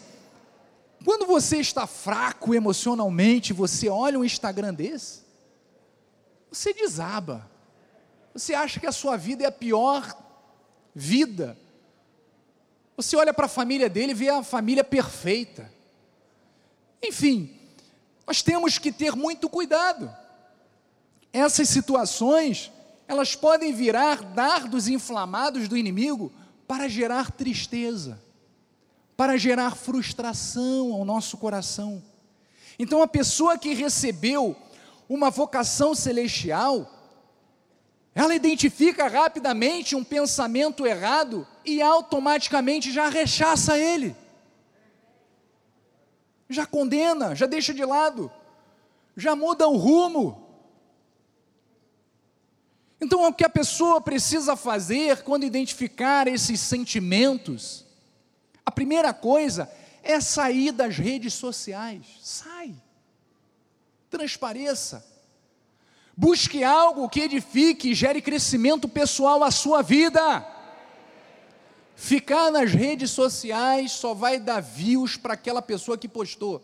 [1.06, 5.22] quando você está fraco emocionalmente, você olha um Instagram desse,
[6.52, 7.48] você desaba.
[8.34, 10.18] Você acha que a sua vida é a pior
[10.96, 11.56] vida.
[12.98, 15.72] Você olha para a família dele e vê a família perfeita.
[17.00, 17.56] Enfim,
[18.26, 20.12] nós temos que ter muito cuidado.
[21.32, 22.72] Essas situações,
[23.14, 26.32] elas podem virar dardos inflamados do inimigo
[26.68, 28.20] para gerar tristeza
[29.16, 32.04] para gerar frustração ao nosso coração.
[32.78, 34.56] Então, a pessoa que recebeu
[35.08, 36.90] uma vocação celestial,
[38.16, 44.16] ela identifica rapidamente um pensamento errado e automaticamente já rechaça ele,
[46.50, 48.32] já condena, já deixa de lado,
[49.16, 50.43] já muda o rumo.
[53.04, 57.86] Então, o que a pessoa precisa fazer quando identificar esses sentimentos,
[58.66, 59.70] a primeira coisa
[60.02, 62.06] é sair das redes sociais.
[62.22, 62.74] Sai.
[64.10, 65.06] Transpareça.
[66.16, 70.48] Busque algo que edifique e gere crescimento pessoal à sua vida.
[71.98, 76.64] Ficar nas redes sociais só vai dar views para aquela pessoa que postou,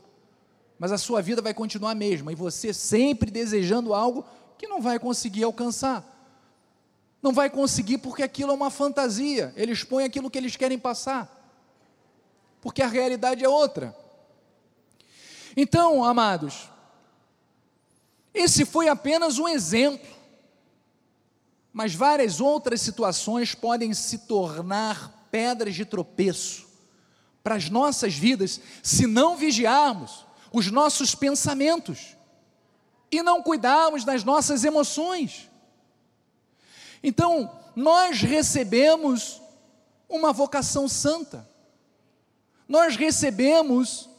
[0.80, 4.24] mas a sua vida vai continuar a mesma e você sempre desejando algo
[4.58, 6.16] que não vai conseguir alcançar.
[7.22, 11.40] Não vai conseguir porque aquilo é uma fantasia, eles põem aquilo que eles querem passar
[12.62, 13.96] porque a realidade é outra.
[15.56, 16.70] Então, amados,
[18.34, 20.08] esse foi apenas um exemplo,
[21.74, 26.68] mas várias outras situações podem se tornar pedras de tropeço
[27.44, 32.16] para as nossas vidas se não vigiarmos os nossos pensamentos
[33.12, 35.49] e não cuidarmos das nossas emoções.
[37.04, 39.42] Então, nós recebemos
[40.08, 41.48] uma vocação santa,
[42.68, 44.10] nós recebemos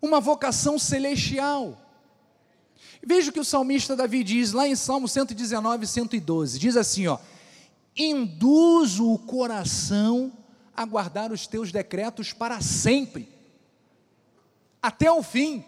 [0.00, 1.80] uma vocação celestial.
[3.04, 7.18] Veja o que o salmista Davi diz lá em Salmo 119, 112: diz assim, ó,
[7.96, 10.32] induzo o coração
[10.74, 13.28] a guardar os teus decretos para sempre,
[14.82, 15.64] até o fim.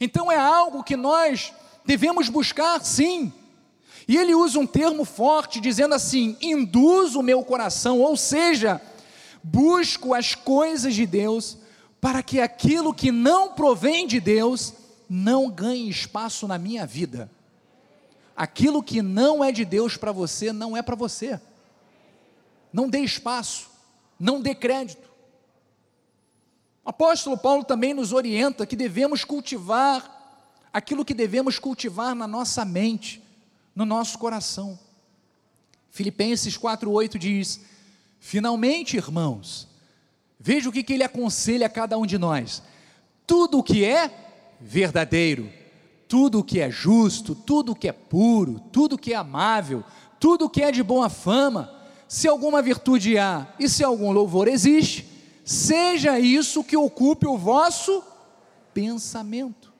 [0.00, 1.52] Então é algo que nós
[1.84, 3.32] devemos buscar, sim.
[4.06, 8.80] E ele usa um termo forte, dizendo assim: induz o meu coração, ou seja,
[9.42, 11.58] busco as coisas de Deus,
[12.00, 14.74] para que aquilo que não provém de Deus
[15.08, 17.30] não ganhe espaço na minha vida.
[18.36, 21.40] Aquilo que não é de Deus para você, não é para você.
[22.72, 23.68] Não dê espaço,
[24.18, 25.08] não dê crédito.
[26.84, 30.14] O apóstolo Paulo também nos orienta que devemos cultivar
[30.72, 33.22] aquilo que devemos cultivar na nossa mente,
[33.74, 34.78] no nosso coração.
[35.90, 37.60] Filipenses 4,8 diz:
[38.20, 39.68] Finalmente, irmãos,
[40.38, 42.62] veja o que, que ele aconselha a cada um de nós:
[43.26, 44.10] tudo o que é
[44.60, 45.50] verdadeiro,
[46.08, 49.84] tudo o que é justo, tudo o que é puro, tudo o que é amável,
[50.20, 51.72] tudo o que é de boa fama,
[52.08, 55.06] se alguma virtude há e se algum louvor existe,
[55.44, 58.02] seja isso que ocupe o vosso
[58.72, 59.73] pensamento.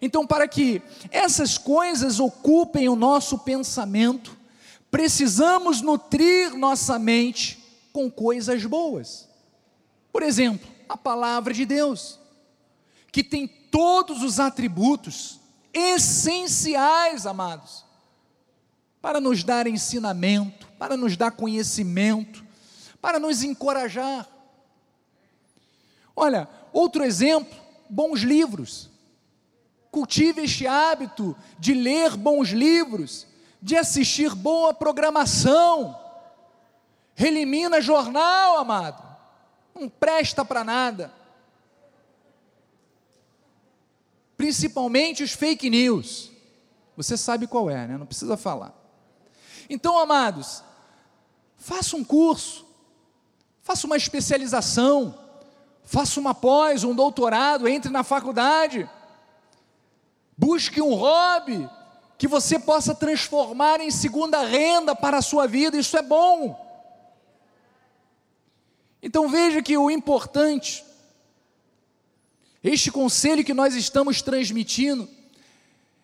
[0.00, 4.36] Então, para que essas coisas ocupem o nosso pensamento,
[4.90, 9.28] precisamos nutrir nossa mente com coisas boas.
[10.12, 12.18] Por exemplo, a palavra de Deus,
[13.12, 15.38] que tem todos os atributos
[15.72, 17.84] essenciais, amados,
[19.00, 22.44] para nos dar ensinamento, para nos dar conhecimento,
[23.00, 24.28] para nos encorajar.
[26.14, 28.89] Olha, outro exemplo, bons livros.
[29.90, 33.26] Cultive este hábito de ler bons livros,
[33.60, 35.98] de assistir boa programação.
[37.16, 39.02] Elimina jornal, amado.
[39.74, 41.12] Não presta para nada.
[44.36, 46.30] Principalmente os fake news.
[46.96, 47.98] Você sabe qual é, né?
[47.98, 48.72] Não precisa falar.
[49.68, 50.62] Então, amados,
[51.56, 52.66] faça um curso,
[53.60, 55.18] faça uma especialização,
[55.82, 58.88] faça uma pós, um doutorado, entre na faculdade
[60.40, 61.68] Busque um hobby
[62.16, 66.58] que você possa transformar em segunda renda para a sua vida, isso é bom.
[69.02, 70.82] Então veja que o importante,
[72.64, 75.06] este conselho que nós estamos transmitindo,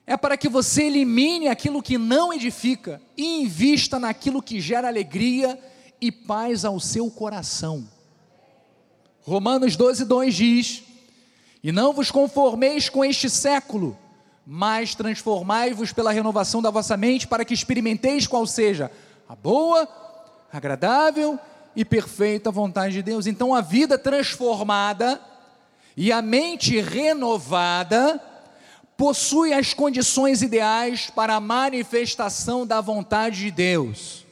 [0.07, 5.59] é para que você elimine aquilo que não edifica e invista naquilo que gera alegria
[5.99, 7.89] e paz ao seu coração.
[9.22, 10.82] Romanos 12, 2 diz:
[11.62, 13.99] E não vos conformeis com este século,
[14.47, 18.93] mas transformai-vos pela renovação da vossa mente, para que experimenteis qual seja
[19.29, 19.89] a boa,
[20.53, 21.37] agradável
[21.75, 23.27] e perfeita vontade de Deus.
[23.27, 25.21] Então, a vida transformada
[25.97, 28.23] e a mente renovada
[28.97, 34.25] possui as condições ideais para a manifestação da vontade de Deus.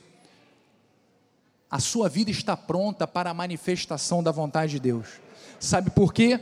[1.68, 5.08] A sua vida está pronta para a manifestação da vontade de Deus.
[5.58, 6.38] Sabe por quê?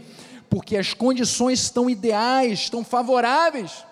[0.52, 3.86] Porque as condições estão ideais, estão favoráveis.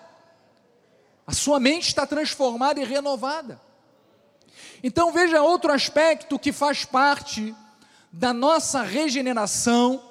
[1.25, 3.59] A sua mente está transformada e renovada.
[4.83, 7.55] Então veja outro aspecto que faz parte
[8.11, 10.03] da nossa regeneração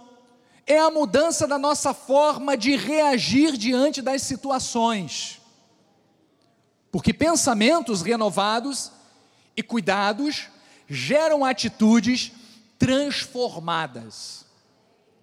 [0.67, 5.41] é a mudança da nossa forma de reagir diante das situações.
[6.91, 8.91] Porque pensamentos renovados
[9.57, 10.49] e cuidados
[10.89, 12.33] geram atitudes
[12.77, 14.45] transformadas.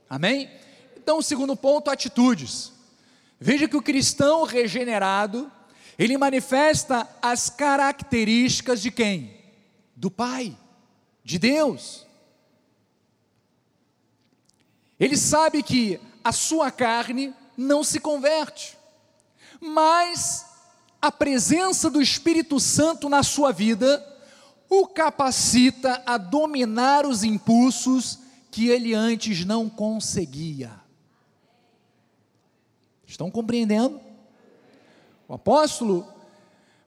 [0.10, 0.50] Amém?
[1.08, 2.74] Então, segundo ponto, atitudes.
[3.40, 5.50] Veja que o cristão regenerado,
[5.98, 9.34] ele manifesta as características de quem?
[9.96, 10.58] Do Pai,
[11.24, 12.06] de Deus.
[15.00, 18.78] Ele sabe que a sua carne não se converte,
[19.62, 20.46] mas
[21.02, 24.06] a presença do Espírito Santo na sua vida
[24.70, 28.20] o capacita a dominar os impulsos
[28.52, 30.86] que ele antes não conseguia.
[33.18, 34.00] Estão compreendendo?
[35.28, 36.08] O apóstolo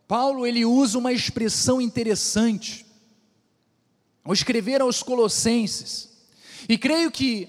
[0.06, 2.86] Paulo, ele usa uma expressão interessante
[4.22, 6.08] ao escrever aos Colossenses.
[6.68, 7.48] E creio que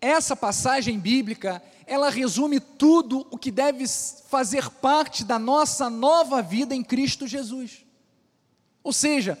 [0.00, 3.84] essa passagem bíblica, ela resume tudo o que deve
[4.28, 7.84] fazer parte da nossa nova vida em Cristo Jesus.
[8.82, 9.38] Ou seja,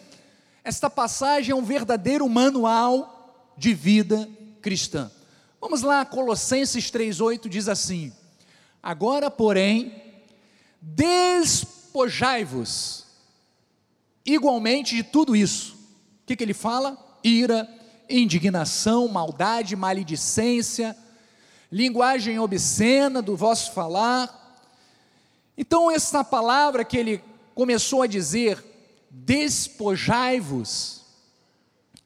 [0.62, 4.30] esta passagem é um verdadeiro manual de vida
[4.62, 5.10] cristã.
[5.60, 8.12] Vamos lá, Colossenses 3:8 diz assim:
[8.82, 10.02] Agora, porém,
[10.80, 13.06] despojai-vos
[14.24, 15.74] igualmente de tudo isso.
[16.22, 16.96] O que, que ele fala?
[17.24, 17.68] Ira,
[18.08, 20.96] indignação, maldade, maledicência,
[21.70, 24.62] linguagem obscena do vosso falar.
[25.56, 27.20] Então, essa palavra que ele
[27.54, 28.64] começou a dizer,
[29.10, 30.98] despojai-vos,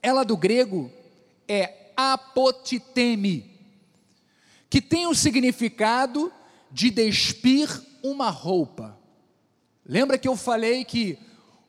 [0.02, 0.90] ela do grego
[1.46, 3.50] é apotiteme,
[4.70, 6.32] que tem o significado
[6.72, 7.68] de despir
[8.02, 8.98] uma roupa.
[9.84, 11.18] Lembra que eu falei que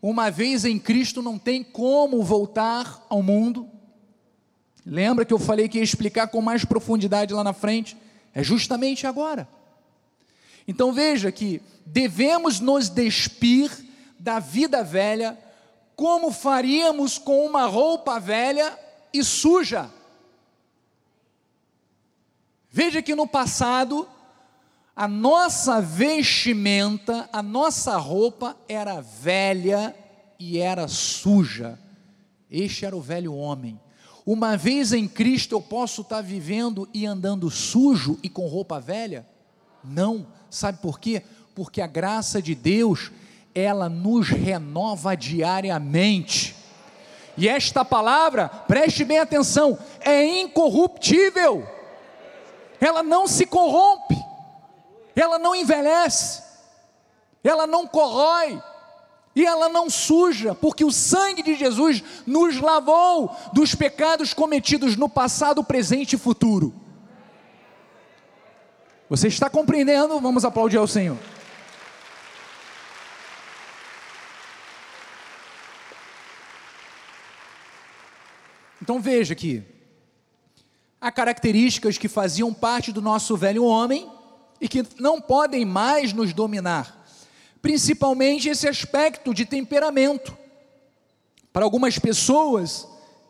[0.02, 3.70] uma vez em Cristo não tem como voltar ao mundo?
[4.86, 7.96] Lembra que eu falei que ia explicar com mais profundidade lá na frente?
[8.34, 9.48] É justamente agora.
[10.68, 13.72] Então veja que devemos nos despir
[14.20, 15.38] da vida velha,
[15.96, 18.78] como faríamos com uma roupa velha
[19.14, 19.90] e suja.
[22.72, 24.08] Veja que no passado,
[24.96, 29.96] a nossa vestimenta, a nossa roupa era velha
[30.38, 31.80] e era suja.
[32.50, 33.80] Este era o velho homem.
[34.26, 39.28] Uma vez em Cristo eu posso estar vivendo e andando sujo e com roupa velha?
[39.84, 40.28] Não.
[40.50, 41.24] Sabe por quê?
[41.56, 43.12] Porque a graça de Deus,
[43.56, 46.56] ela nos renova diariamente.
[47.36, 51.68] E esta palavra, preste bem atenção, é incorruptível.
[52.80, 54.33] Ela não se corrompe.
[55.16, 56.42] Ela não envelhece.
[57.44, 58.62] Ela não corrói
[59.36, 65.10] e ela não suja, porque o sangue de Jesus nos lavou dos pecados cometidos no
[65.10, 66.74] passado, presente e futuro.
[69.10, 70.20] Você está compreendendo?
[70.20, 71.18] Vamos aplaudir ao Senhor.
[78.82, 79.64] Então veja aqui,
[81.00, 84.12] há características que faziam parte do nosso velho homem
[84.64, 87.04] e que não podem mais nos dominar
[87.64, 90.38] principalmente esse aspecto de temperamento.
[91.54, 92.86] Para algumas pessoas,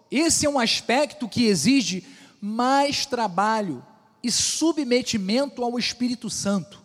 [0.10, 2.04] esse é um aspecto que exige
[2.42, 3.86] mais trabalho
[4.24, 6.82] e submetimento ao Espírito Santo.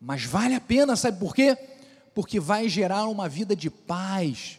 [0.00, 1.54] Mas vale a pena, sabe por quê?
[2.14, 4.58] Porque vai gerar uma vida de paz,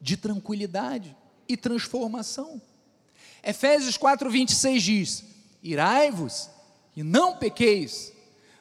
[0.00, 1.14] de tranquilidade
[1.46, 2.62] e transformação.
[3.44, 5.24] Efésios 4:26 diz:
[5.62, 6.48] Irai-vos
[6.96, 8.10] e não pequeis,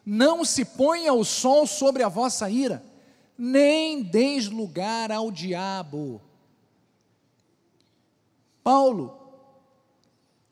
[0.10, 2.82] não se ponha o sol sobre a vossa ira
[3.38, 6.20] nem deis lugar ao diabo.
[8.64, 9.16] Paulo,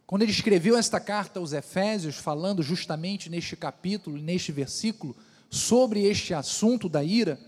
[0.05, 5.15] quando ele escreveu esta carta aos Efésios, falando justamente neste capítulo, neste versículo,
[5.49, 7.39] sobre este assunto da ira,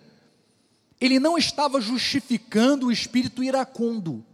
[1.00, 4.26] ele não estava justificando o espírito iracundo.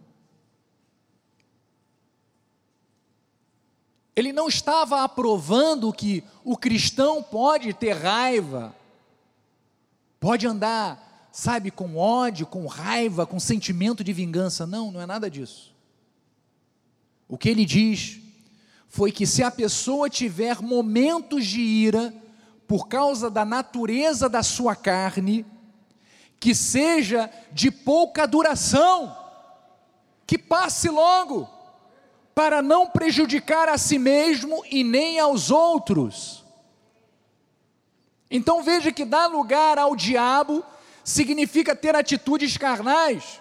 [4.15, 8.75] Ele não estava aprovando que o cristão pode ter raiva,
[10.19, 14.67] pode andar, sabe, com ódio, com raiva, com sentimento de vingança.
[14.67, 15.73] Não, não é nada disso.
[17.27, 18.19] O que ele diz
[18.87, 22.13] foi que se a pessoa tiver momentos de ira,
[22.67, 25.45] por causa da natureza da sua carne,
[26.39, 29.17] que seja de pouca duração,
[30.27, 31.49] que passe logo,
[32.33, 36.43] para não prejudicar a si mesmo e nem aos outros.
[38.29, 40.63] Então veja que dar lugar ao diabo
[41.03, 43.39] significa ter atitudes carnais,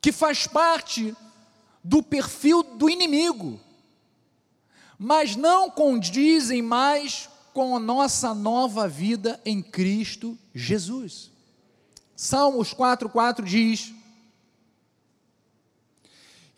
[0.00, 1.14] que faz parte
[1.84, 3.60] do perfil do inimigo,
[4.98, 11.30] mas não condizem mais com a nossa nova vida em Cristo Jesus.
[12.16, 13.94] Salmos 4,4 diz: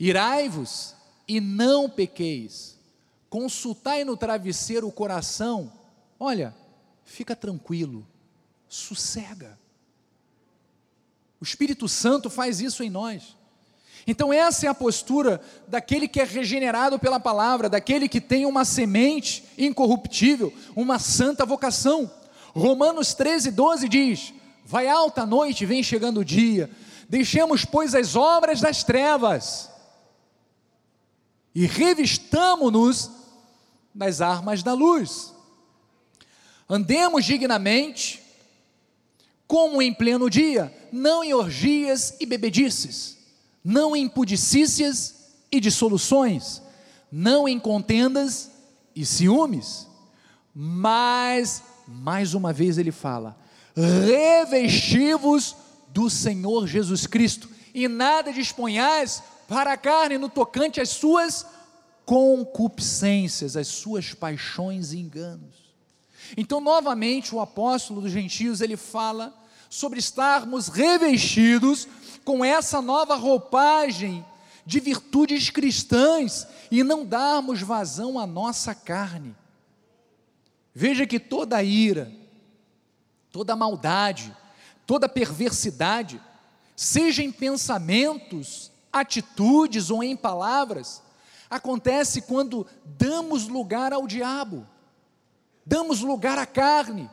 [0.05, 0.96] Irai-vos
[1.28, 2.76] e não pequeis
[3.30, 5.72] consultai no travesseiro o coração,
[6.18, 6.53] olha,
[7.05, 8.05] fica tranquilo,
[8.68, 9.57] sossega.
[11.40, 13.36] O Espírito Santo faz isso em nós.
[14.05, 18.64] Então, essa é a postura daquele que é regenerado pela palavra, daquele que tem uma
[18.64, 22.11] semente incorruptível, uma santa vocação.
[22.48, 24.34] Romanos 13, 12 diz:
[24.64, 26.68] Vai alta a noite, vem chegando o dia,
[27.09, 29.70] deixemos, pois, as obras das trevas
[31.55, 33.11] e revistamo-nos
[33.94, 35.32] das armas da luz.
[36.68, 38.22] Andemos dignamente,
[39.46, 43.18] como em pleno dia, não em orgias e bebedices,
[43.62, 45.14] não em pudicícias
[45.50, 46.62] e dissoluções,
[47.11, 48.50] não em contendas
[48.96, 49.86] e ciúmes,
[50.55, 53.36] mas, mais uma vez ele fala,
[53.76, 55.55] revestivos
[55.88, 61.47] do Senhor Jesus Cristo, e nada disponhais para a carne no tocante às suas
[62.05, 65.62] concupiscências, as suas paixões e enganos.
[66.36, 69.34] Então, novamente, o apóstolo dos gentios, ele fala
[69.68, 71.86] sobre estarmos revestidos
[72.24, 74.24] com essa nova roupagem
[74.64, 79.34] de virtudes cristãs e não darmos vazão à nossa carne.
[80.74, 82.11] Veja que toda ira,
[83.30, 84.34] toda maldade,
[84.86, 86.20] toda perversidade,
[86.74, 91.03] seja em pensamentos, atitudes ou em palavras,
[91.49, 94.66] acontece quando damos lugar ao diabo,
[95.64, 97.11] damos lugar à carne,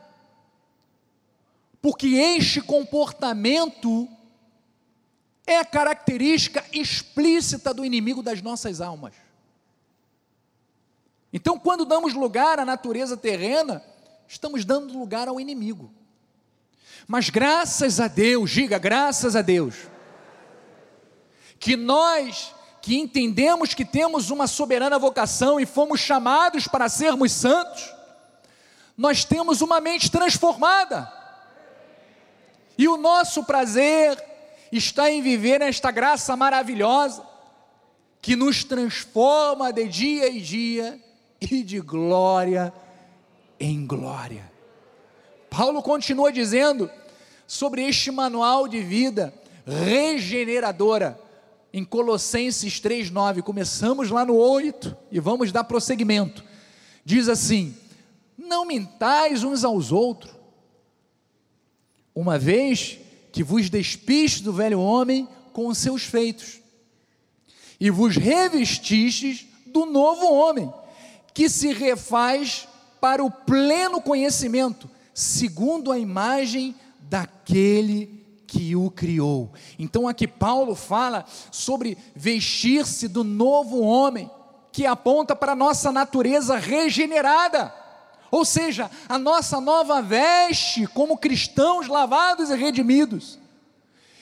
[1.80, 4.08] porque este comportamento
[5.46, 9.14] é a característica explícita do inimigo das nossas almas.
[11.32, 13.82] Então, quando damos lugar à natureza terrena,
[14.28, 15.92] estamos dando lugar ao inimigo.
[17.06, 19.89] Mas graças a Deus, diga graças a Deus,
[21.60, 27.92] que nós que entendemos que temos uma soberana vocação e fomos chamados para sermos santos,
[28.96, 31.12] nós temos uma mente transformada.
[32.78, 34.18] E o nosso prazer
[34.72, 37.22] está em viver esta graça maravilhosa
[38.22, 40.98] que nos transforma de dia em dia
[41.38, 42.72] e de glória
[43.58, 44.50] em glória.
[45.50, 46.90] Paulo continua dizendo
[47.46, 49.34] sobre este manual de vida
[49.66, 51.18] regeneradora
[51.72, 53.42] em Colossenses 3:9.
[53.42, 56.44] Começamos lá no 8 e vamos dar prosseguimento.
[57.04, 57.74] Diz assim:
[58.36, 60.34] Não mintais uns aos outros,
[62.14, 62.98] uma vez
[63.32, 66.60] que vos despiste do velho homem com os seus feitos,
[67.78, 70.72] e vos revestistes do novo homem,
[71.32, 72.68] que se refaz
[73.00, 76.74] para o pleno conhecimento, segundo a imagem
[77.08, 78.19] daquele
[78.50, 79.52] que o criou.
[79.78, 84.28] Então aqui Paulo fala sobre vestir-se do novo homem,
[84.72, 87.72] que aponta para a nossa natureza regenerada.
[88.28, 93.38] Ou seja, a nossa nova veste como cristãos lavados e redimidos.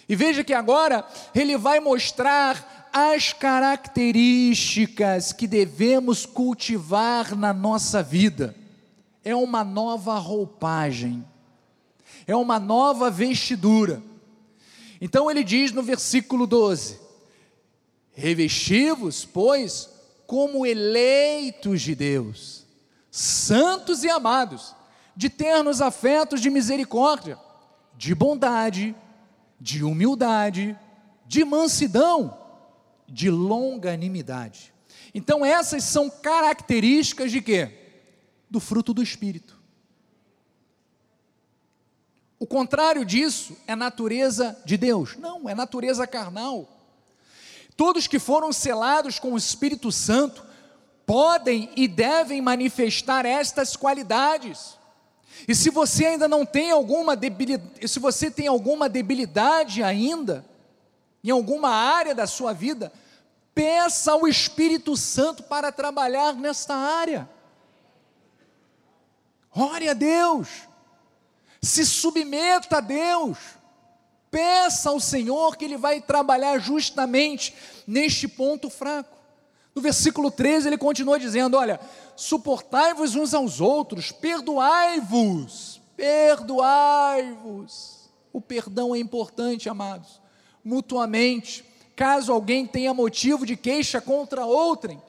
[0.07, 8.55] E veja que agora ele vai mostrar as características que devemos cultivar na nossa vida.
[9.25, 11.25] É uma nova roupagem,
[12.27, 14.03] é uma nova vestidura.
[15.01, 16.99] Então ele diz no versículo 12:
[18.13, 19.89] Revestivos, pois,
[20.27, 22.67] como eleitos de Deus,
[23.11, 24.75] santos e amados,
[25.17, 27.39] de ternos afetos de misericórdia,
[27.97, 28.95] de bondade,
[29.61, 30.79] de humildade,
[31.27, 32.39] de mansidão,
[33.09, 34.73] de longanimidade.
[35.15, 37.71] Então essas são características de quê?
[38.49, 39.58] Do fruto do espírito.
[42.39, 45.17] O contrário disso é natureza de Deus.
[45.17, 46.69] Não, é natureza carnal.
[47.77, 50.45] Todos que foram selados com o Espírito Santo
[51.05, 54.77] podem e devem manifestar estas qualidades.
[55.47, 60.45] E se você ainda não tem alguma debilidade, se você tem alguma debilidade ainda,
[61.23, 62.93] em alguma área da sua vida,
[63.55, 67.29] peça ao Espírito Santo para trabalhar nesta área.
[69.55, 70.68] Ore a Deus,
[71.61, 73.37] se submeta a Deus,
[74.31, 77.55] peça ao Senhor que Ele vai trabalhar justamente
[77.87, 79.17] neste ponto fraco.
[79.75, 81.81] No versículo 13 ele continua dizendo: Olha,
[82.17, 87.99] suportai-vos uns aos outros, perdoai-vos, perdoai-vos.
[88.33, 90.21] O perdão é importante, amados
[90.69, 91.65] mutuamente,
[91.97, 95.03] caso alguém tenha motivo de queixa contra outrem.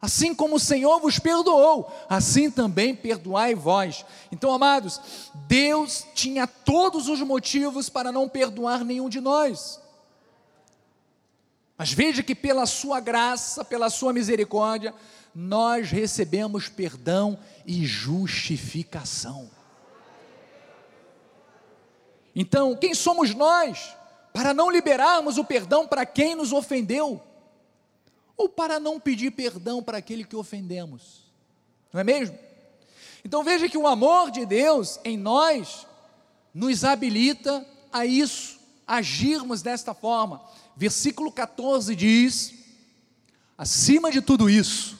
[0.00, 4.04] Assim como o Senhor vos perdoou, assim também perdoai vós.
[4.30, 5.00] Então, amados,
[5.48, 9.80] Deus tinha todos os motivos para não perdoar nenhum de nós.
[11.76, 14.94] Mas veja que pela sua graça, pela sua misericórdia,
[15.34, 19.50] nós recebemos perdão e justificação.
[22.34, 23.96] Então, quem somos nós
[24.32, 27.20] para não liberarmos o perdão para quem nos ofendeu,
[28.38, 31.30] ou para não pedir perdão para aquele que ofendemos,
[31.92, 32.38] não é mesmo?
[33.24, 35.86] Então veja que o amor de Deus em nós
[36.54, 40.40] nos habilita a isso, agirmos desta forma.
[40.76, 42.54] Versículo 14 diz:
[43.56, 44.96] acima de tudo isso,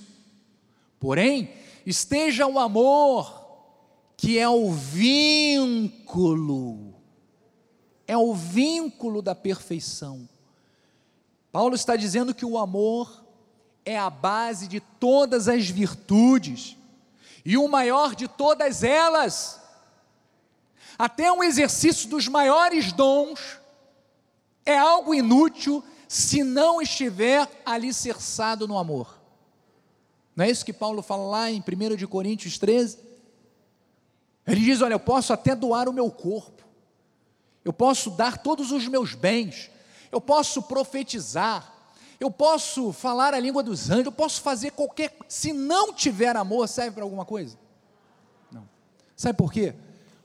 [0.98, 1.54] porém,
[1.86, 3.46] esteja o amor,
[4.16, 6.18] que é o vínculo
[8.08, 10.26] é o vínculo da perfeição.
[11.52, 13.22] Paulo está dizendo que o amor
[13.88, 16.76] é a base de todas as virtudes
[17.42, 19.58] e o maior de todas elas.
[20.98, 23.40] Até um exercício dos maiores dons
[24.66, 29.18] é algo inútil se não estiver alicerçado no amor.
[30.36, 32.98] Não é isso que Paulo fala lá em 1 Coríntios 13?
[34.46, 36.62] Ele diz: Olha, eu posso até doar o meu corpo,
[37.64, 39.70] eu posso dar todos os meus bens,
[40.12, 41.77] eu posso profetizar,
[42.20, 45.16] eu posso falar a língua dos anjos, eu posso fazer qualquer.
[45.28, 47.56] Se não tiver amor, serve para alguma coisa?
[48.50, 48.68] Não.
[49.16, 49.74] Sabe por quê?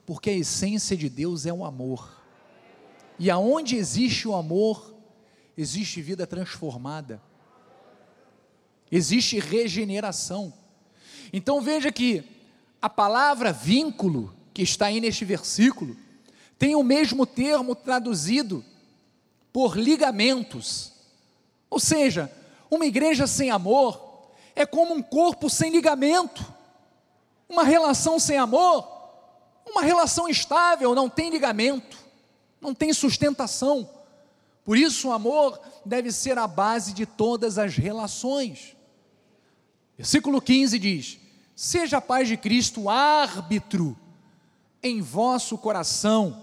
[0.05, 2.21] Porque a essência de Deus é o amor.
[3.19, 4.93] E aonde existe o amor,
[5.55, 7.21] existe vida transformada,
[8.91, 10.51] existe regeneração.
[11.31, 12.23] Então veja que
[12.81, 15.95] a palavra vínculo, que está aí neste versículo,
[16.57, 18.63] tem o mesmo termo traduzido
[19.51, 20.92] por ligamentos.
[21.74, 22.32] Ou seja,
[22.69, 26.45] uma igreja sem amor é como um corpo sem ligamento.
[27.49, 28.88] Uma relação sem amor,
[29.65, 31.97] uma relação estável, não tem ligamento,
[32.61, 33.89] não tem sustentação.
[34.63, 38.78] Por isso, o amor deve ser a base de todas as relações.
[39.97, 41.17] Versículo 15 diz:
[41.55, 43.97] Seja a paz de Cristo árbitro
[44.84, 46.39] em vosso coração,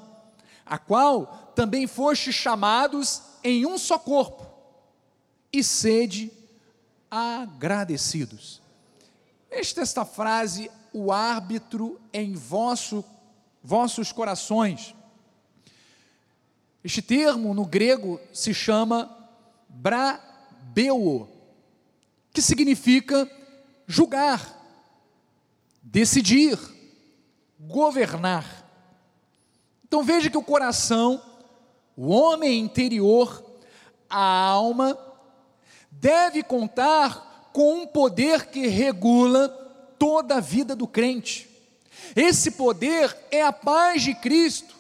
[0.66, 4.49] a qual também foste chamados em um só corpo,
[5.52, 6.32] e sede
[7.10, 8.60] agradecidos.
[9.50, 13.04] Esta esta frase, o árbitro em vosso,
[13.62, 14.94] vossos corações.
[16.82, 19.10] Este termo no grego se chama
[19.68, 21.28] brabeuo,
[22.32, 23.28] que significa
[23.86, 24.56] julgar,
[25.82, 26.58] decidir,
[27.58, 28.66] governar.
[29.84, 31.20] Então veja que o coração,
[31.96, 33.44] o homem interior,
[34.08, 34.96] a alma,
[36.00, 39.48] deve contar com um poder que regula
[39.98, 41.48] toda a vida do crente.
[42.16, 44.74] Esse poder é a paz de Cristo,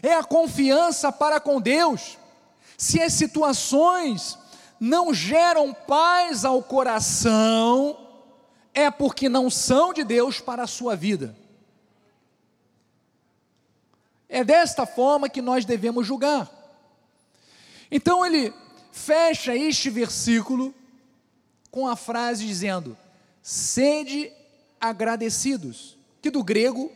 [0.00, 2.16] é a confiança para com Deus.
[2.76, 4.38] Se as situações
[4.78, 7.98] não geram paz ao coração,
[8.72, 11.36] é porque não são de Deus para a sua vida.
[14.28, 16.48] É desta forma que nós devemos julgar.
[17.90, 18.54] Então ele
[18.98, 20.74] fecha este versículo
[21.70, 22.96] com a frase dizendo:
[23.40, 24.32] sede
[24.80, 26.92] agradecidos, que do grego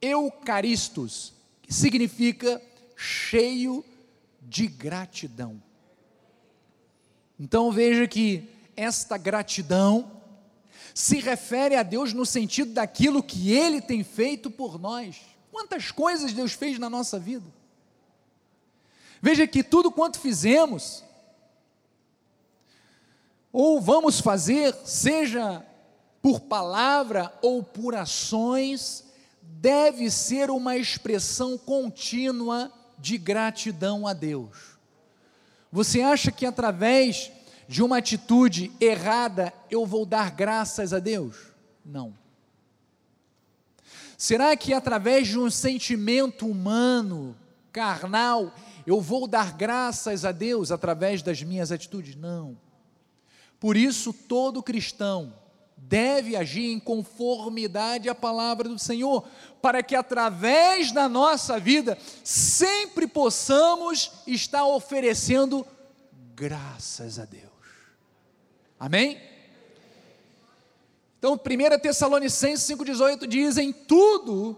[0.00, 1.32] eucaristos,
[1.62, 2.60] que significa
[2.96, 3.84] cheio
[4.42, 5.60] de gratidão.
[7.38, 10.10] Então veja que esta gratidão
[10.94, 15.16] se refere a Deus no sentido daquilo que Ele tem feito por nós.
[15.50, 17.59] Quantas coisas Deus fez na nossa vida.
[19.20, 21.04] Veja que tudo quanto fizemos,
[23.52, 25.64] ou vamos fazer, seja
[26.22, 29.04] por palavra ou por ações,
[29.42, 34.78] deve ser uma expressão contínua de gratidão a Deus.
[35.72, 37.30] Você acha que através
[37.68, 41.36] de uma atitude errada eu vou dar graças a Deus?
[41.84, 42.14] Não.
[44.18, 47.34] Será que através de um sentimento humano,
[47.72, 48.52] carnal,
[48.86, 52.14] eu vou dar graças a Deus através das minhas atitudes?
[52.14, 52.58] Não.
[53.58, 55.34] Por isso, todo cristão
[55.76, 59.24] deve agir em conformidade à palavra do Senhor,
[59.62, 65.66] para que através da nossa vida sempre possamos estar oferecendo
[66.34, 67.50] graças a Deus.
[68.78, 69.20] Amém?
[71.18, 74.56] Então, 1 Tessalonicenses 5,18 diz: Em tudo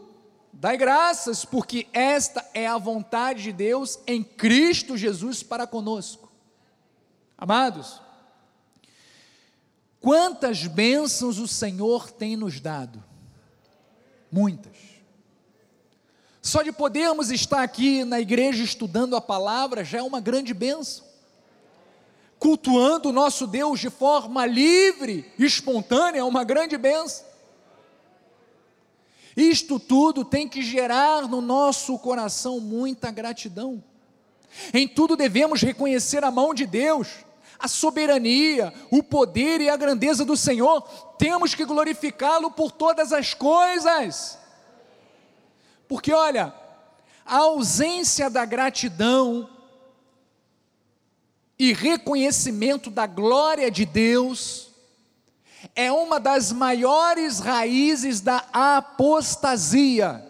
[0.52, 6.30] dai graças, porque esta é a vontade de Deus em Cristo Jesus para conosco.
[7.36, 8.00] Amados,
[10.00, 13.02] quantas bênçãos o Senhor tem nos dado?
[14.30, 14.76] Muitas.
[16.40, 21.12] Só de podermos estar aqui na igreja estudando a palavra já é uma grande bênção
[22.42, 27.24] cultuando o nosso Deus de forma livre, espontânea, é uma grande benção.
[29.36, 33.82] Isto tudo tem que gerar no nosso coração muita gratidão.
[34.74, 37.08] Em tudo devemos reconhecer a mão de Deus,
[37.58, 40.82] a soberania, o poder e a grandeza do Senhor.
[41.18, 44.38] Temos que glorificá-lo por todas as coisas.
[45.88, 46.54] Porque olha,
[47.24, 49.48] a ausência da gratidão
[51.58, 54.71] e reconhecimento da glória de Deus
[55.74, 60.24] é uma das maiores raízes da apostasia.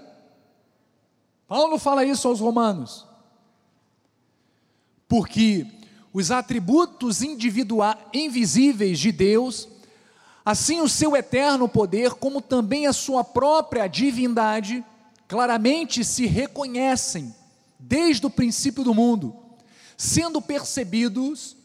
[1.47, 3.07] Paulo fala isso aos Romanos.
[5.09, 5.67] Porque
[6.13, 7.21] os atributos
[8.13, 9.69] invisíveis de Deus,
[10.45, 14.85] assim o seu eterno poder, como também a sua própria divindade,
[15.29, 17.35] claramente se reconhecem
[17.79, 19.43] desde o princípio do mundo
[20.03, 21.57] sendo percebidos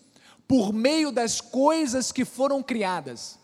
[0.47, 3.36] por meio das coisas que foram criadas.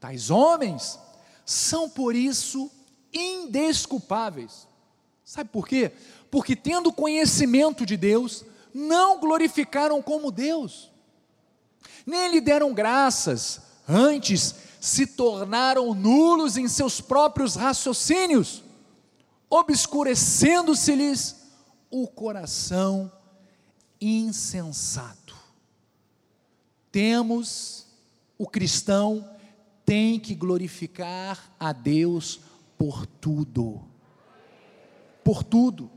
[0.00, 0.98] Tais homens
[1.44, 2.70] são por isso
[3.12, 4.66] indesculpáveis.
[5.22, 5.92] Sabe por quê?
[6.30, 10.90] Porque tendo conhecimento de Deus, não glorificaram como Deus,
[12.06, 18.64] nem lhe deram graças, antes se tornaram nulos em seus próprios raciocínios,
[19.50, 21.36] obscurecendo-se-lhes
[21.90, 23.12] o coração
[24.00, 25.36] insensato.
[26.90, 27.86] Temos,
[28.38, 29.28] o cristão
[29.90, 32.38] tem que glorificar a Deus
[32.78, 33.82] por tudo.
[35.24, 35.90] Por tudo.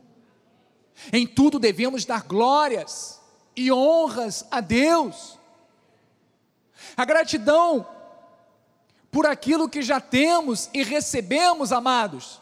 [1.12, 3.22] Em tudo devemos dar glórias
[3.56, 5.38] e honras a Deus.
[6.98, 7.88] A gratidão
[9.12, 12.42] por aquilo que já temos e recebemos, amados,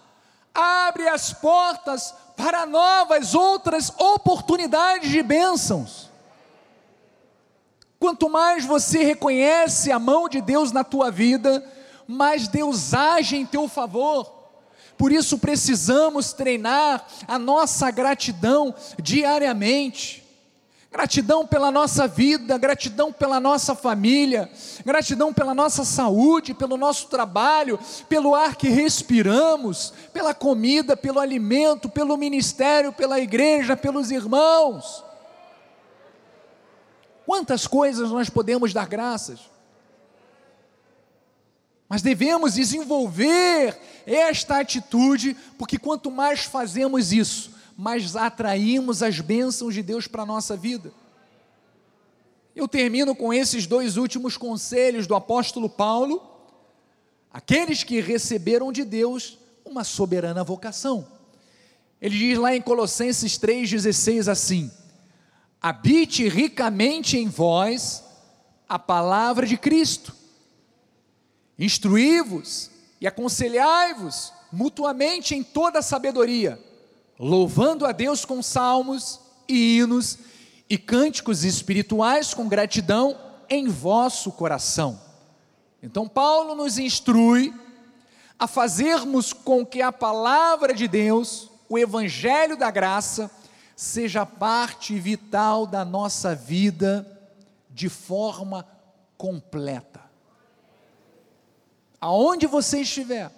[0.53, 6.10] abre as portas para novas outras oportunidades de bênçãos.
[8.01, 11.63] Quanto mais você reconhece a mão de Deus na tua vida,
[12.07, 14.49] mais Deus age em teu favor.
[14.97, 20.27] Por isso precisamos treinar a nossa gratidão diariamente.
[20.91, 24.49] Gratidão pela nossa vida, gratidão pela nossa família,
[24.83, 27.79] gratidão pela nossa saúde, pelo nosso trabalho,
[28.09, 35.10] pelo ar que respiramos, pela comida, pelo alimento, pelo ministério, pela igreja, pelos irmãos.
[37.25, 39.39] Quantas coisas nós podemos dar graças?
[41.87, 49.83] Mas devemos desenvolver esta atitude, porque quanto mais fazemos isso, mas atraímos as bênçãos de
[49.83, 50.93] Deus para a nossa vida.
[52.55, 56.21] Eu termino com esses dois últimos conselhos do apóstolo Paulo.
[57.31, 61.07] Aqueles que receberam de Deus uma soberana vocação.
[62.01, 64.71] Ele diz lá em Colossenses 3,16 assim:
[65.61, 68.03] habite ricamente em vós
[68.67, 70.15] a palavra de Cristo,
[71.59, 76.59] instruí-vos e aconselhai-vos mutuamente em toda a sabedoria
[77.21, 80.17] louvando a Deus com salmos e hinos
[80.67, 83.15] e cânticos espirituais com gratidão
[83.47, 84.99] em vosso coração.
[85.83, 87.53] Então, Paulo nos instrui
[88.39, 93.29] a fazermos com que a palavra de Deus, o Evangelho da graça,
[93.81, 97.19] seja parte vital da nossa vida
[97.67, 98.63] de forma
[99.17, 99.99] completa.
[101.99, 103.31] Aonde você estiver,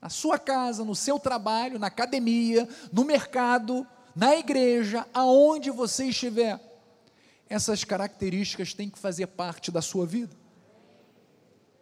[0.00, 3.84] na sua casa, no seu trabalho, na academia, no mercado,
[4.14, 6.60] na igreja, aonde você estiver.
[7.48, 10.36] Essas características têm que fazer parte da sua vida.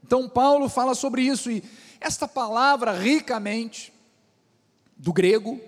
[0.02, 1.62] Então, Paulo fala sobre isso, e
[2.00, 3.92] esta palavra, ricamente,
[4.96, 5.60] do grego,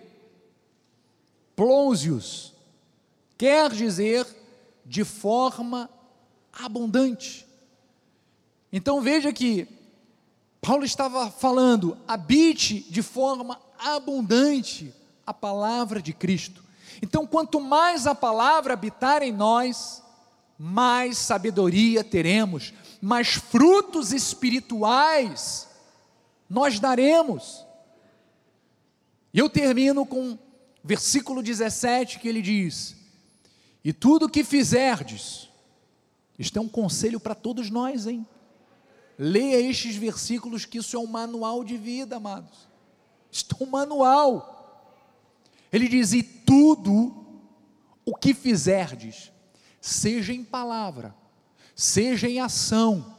[1.61, 2.55] plonzius,
[3.37, 4.27] quer dizer
[4.83, 5.91] de forma
[6.51, 7.47] abundante.
[8.73, 9.69] Então veja que
[10.59, 14.95] Paulo estava falando, habite de forma abundante
[15.27, 16.65] a palavra de Cristo.
[17.03, 20.03] Então, quanto mais a palavra habitar em nós,
[20.59, 25.69] mais sabedoria teremos, mais frutos espirituais
[26.49, 27.67] nós daremos.
[29.35, 30.39] E eu termino com
[30.83, 32.97] versículo 17 que ele diz:
[33.85, 35.49] E tudo que fizerdes,
[36.39, 38.27] isto é um conselho para todos nós, hein?
[39.19, 42.67] Leia estes versículos, que isso é um manual de vida, amados.
[43.31, 44.97] Isto é um manual.
[45.73, 47.27] Ele diz: E tudo
[48.05, 49.31] o que fizerdes,
[49.81, 51.15] seja em palavra,
[51.75, 53.15] seja em ação,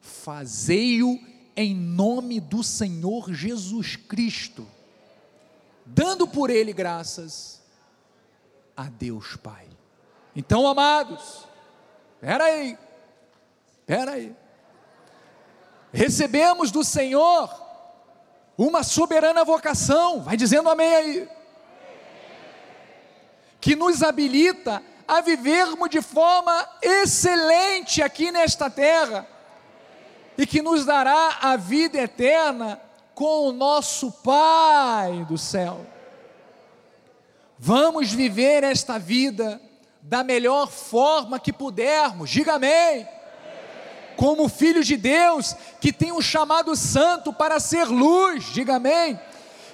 [0.00, 1.18] fazei-o
[1.56, 4.66] em nome do Senhor Jesus Cristo,
[5.94, 7.60] dando por ele graças
[8.76, 9.68] a Deus Pai.
[10.34, 11.46] Então, amados,
[12.16, 12.78] espera aí,
[13.80, 14.34] espera aí
[15.92, 17.50] recebemos do Senhor
[18.56, 21.28] uma soberana vocação, vai dizendo amém aí,
[23.60, 29.26] que nos habilita a vivermos de forma excelente aqui nesta terra
[30.38, 32.80] e que nos dará a vida eterna
[33.20, 35.84] com o nosso Pai do céu.
[37.58, 39.60] Vamos viver esta vida
[40.00, 43.06] da melhor forma que pudermos, diga amém
[44.16, 49.20] como filhos de Deus, que tem um chamado santo para ser luz, diga amém,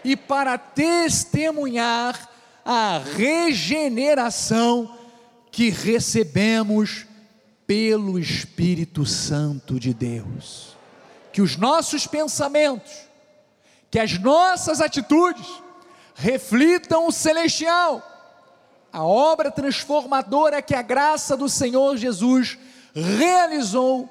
[0.04, 2.28] e para testemunhar
[2.64, 4.92] a regeneração
[5.52, 7.06] que recebemos
[7.64, 10.76] pelo Espírito Santo de Deus.
[11.32, 13.05] Que os nossos pensamentos,
[13.96, 15.46] que as nossas atitudes
[16.14, 18.02] reflitam o celestial,
[18.92, 22.58] a obra transformadora que a graça do Senhor Jesus
[22.94, 24.06] realizou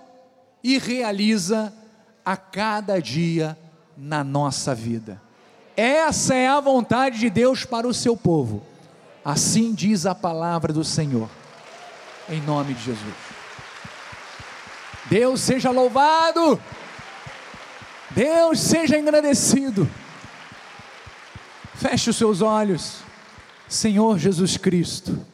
[0.63, 1.71] e realiza
[2.25, 3.55] a cada dia
[3.95, 5.21] na nossa vida.
[5.77, 8.63] Essa é a vontade de Deus para o seu povo.
[9.23, 11.29] Assim diz a palavra do Senhor.
[12.27, 13.15] Em nome de Jesus.
[15.11, 16.59] Deus seja louvado.
[18.16, 19.89] Deus seja engrandecido.
[21.76, 22.99] Feche os seus olhos.
[23.68, 25.26] Senhor Jesus Cristo.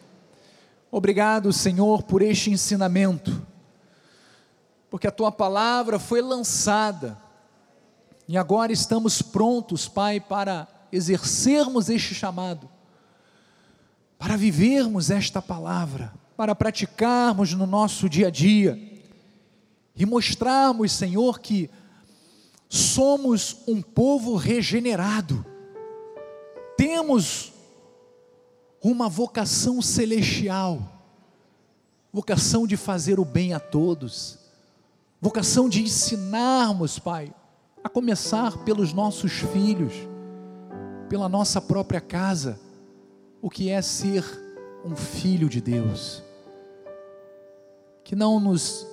[0.90, 3.46] Obrigado, Senhor, por este ensinamento.
[4.90, 7.22] Porque a tua palavra foi lançada
[8.28, 12.70] e agora estamos prontos, Pai, para exercermos este chamado,
[14.18, 18.80] para vivermos esta palavra, para praticarmos no nosso dia a dia
[19.96, 21.70] e mostrarmos, Senhor, que
[22.74, 25.46] somos um povo regenerado,
[26.78, 27.52] temos
[28.82, 30.82] uma vocação celestial,
[32.14, 34.40] vocação de fazer o bem a todos,
[35.20, 37.34] vocação de ensinarmos, Pai,
[37.84, 39.94] a começar pelos nossos filhos,
[41.10, 42.58] pela nossa própria casa,
[43.42, 44.24] o que é ser
[44.86, 46.24] um filho de Deus.
[48.06, 48.88] Que não nos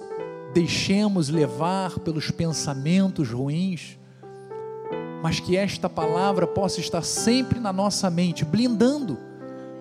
[0.53, 3.99] deixemos levar pelos pensamentos ruins,
[5.23, 9.19] mas que esta palavra possa estar sempre na nossa mente, blindando,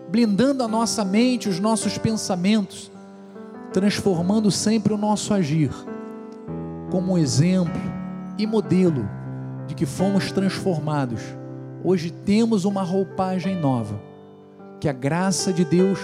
[0.10, 2.92] blindando a nossa mente, os nossos pensamentos,
[3.72, 5.72] transformando sempre o nosso agir
[6.90, 7.82] como exemplo
[8.38, 9.08] e modelo
[9.68, 11.22] de que fomos transformados.
[11.84, 14.00] Hoje temos uma roupagem nova,
[14.80, 16.00] que a graça de Deus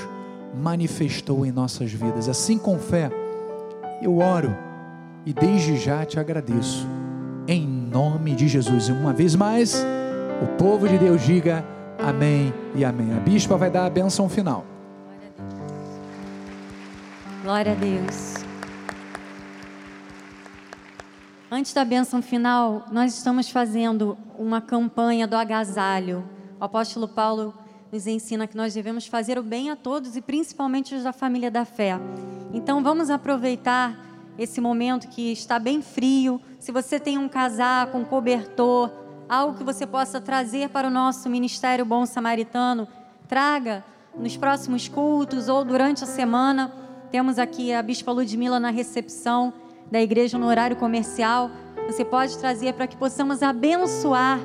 [0.53, 2.27] manifestou em nossas vidas.
[2.27, 3.09] Assim com fé,
[4.03, 4.55] eu oro
[5.25, 6.85] e desde já te agradeço,
[7.47, 8.89] em nome de Jesus.
[8.89, 9.85] E uma vez mais,
[10.41, 11.65] o povo de Deus diga
[11.97, 13.15] amém e amém.
[13.15, 14.65] A bispa vai dar a benção final.
[17.41, 18.33] Glória a Deus.
[21.49, 26.27] Antes da bênção final, nós estamos fazendo uma campanha do agasalho.
[26.59, 27.53] O apóstolo Paulo
[27.93, 31.51] nos ensina que nós devemos fazer o bem a todos e principalmente os da família
[31.51, 31.99] da fé.
[32.51, 33.95] Então vamos aproveitar
[34.35, 36.41] esse momento que está bem frio.
[36.59, 38.89] Se você tem um casaco, um cobertor,
[39.29, 42.87] algo que você possa trazer para o nosso ministério Bom Samaritano,
[43.27, 43.85] traga
[44.17, 46.73] nos próximos cultos ou durante a semana.
[47.11, 49.53] Temos aqui a Bispa Ludmila na recepção
[49.91, 51.51] da igreja no horário comercial,
[51.85, 54.39] você pode trazer para que possamos abençoar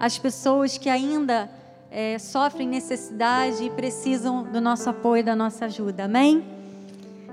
[0.00, 1.50] as pessoas que ainda
[1.92, 6.04] é, sofrem necessidade e precisam do nosso apoio, da nossa ajuda.
[6.04, 6.42] Amém?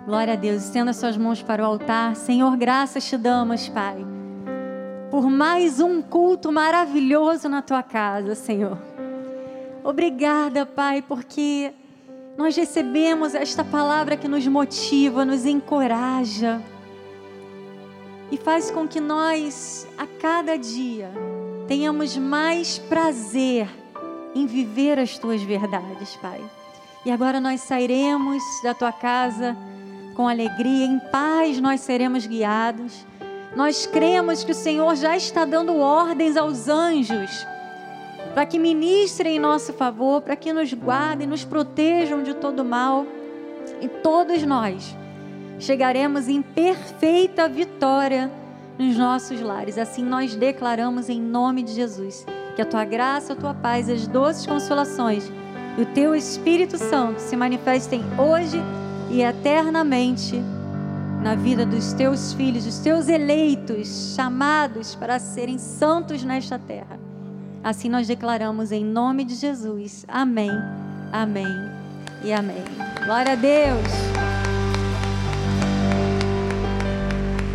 [0.05, 0.65] Glória a Deus.
[0.65, 2.15] Estenda suas mãos para o altar.
[2.17, 4.05] Senhor, graças te damos, Pai,
[5.09, 8.77] por mais um culto maravilhoso na tua casa, Senhor.
[9.81, 11.71] Obrigada, Pai, porque
[12.37, 16.61] nós recebemos esta palavra que nos motiva, nos encoraja
[18.29, 21.09] e faz com que nós, a cada dia,
[21.65, 23.69] tenhamos mais prazer
[24.35, 26.41] em viver as tuas verdades, Pai.
[27.05, 29.55] E agora nós sairemos da tua casa
[30.15, 33.05] com alegria, em paz nós seremos guiados.
[33.55, 37.31] Nós cremos que o Senhor já está dando ordens aos anjos
[38.33, 43.05] para que ministrem em nosso favor, para que nos guardem, nos protejam de todo mal.
[43.81, 44.95] E todos nós
[45.57, 48.29] chegaremos em perfeita vitória
[48.77, 49.77] nos nossos lares.
[49.77, 52.25] Assim nós declaramos em nome de Jesus
[52.59, 55.31] que a tua graça, a tua paz, as doces consolações
[55.77, 58.61] e o teu Espírito Santo se manifestem hoje
[59.09, 60.43] e eternamente
[61.23, 66.99] na vida dos teus filhos, dos teus eleitos, chamados para serem santos nesta terra.
[67.63, 70.03] Assim nós declaramos em nome de Jesus.
[70.05, 70.51] Amém,
[71.13, 71.47] amém
[72.25, 72.65] e amém.
[73.05, 73.87] Glória a Deus.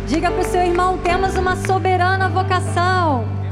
[0.07, 3.44] Diga para o seu irmão: temos uma soberana vocação.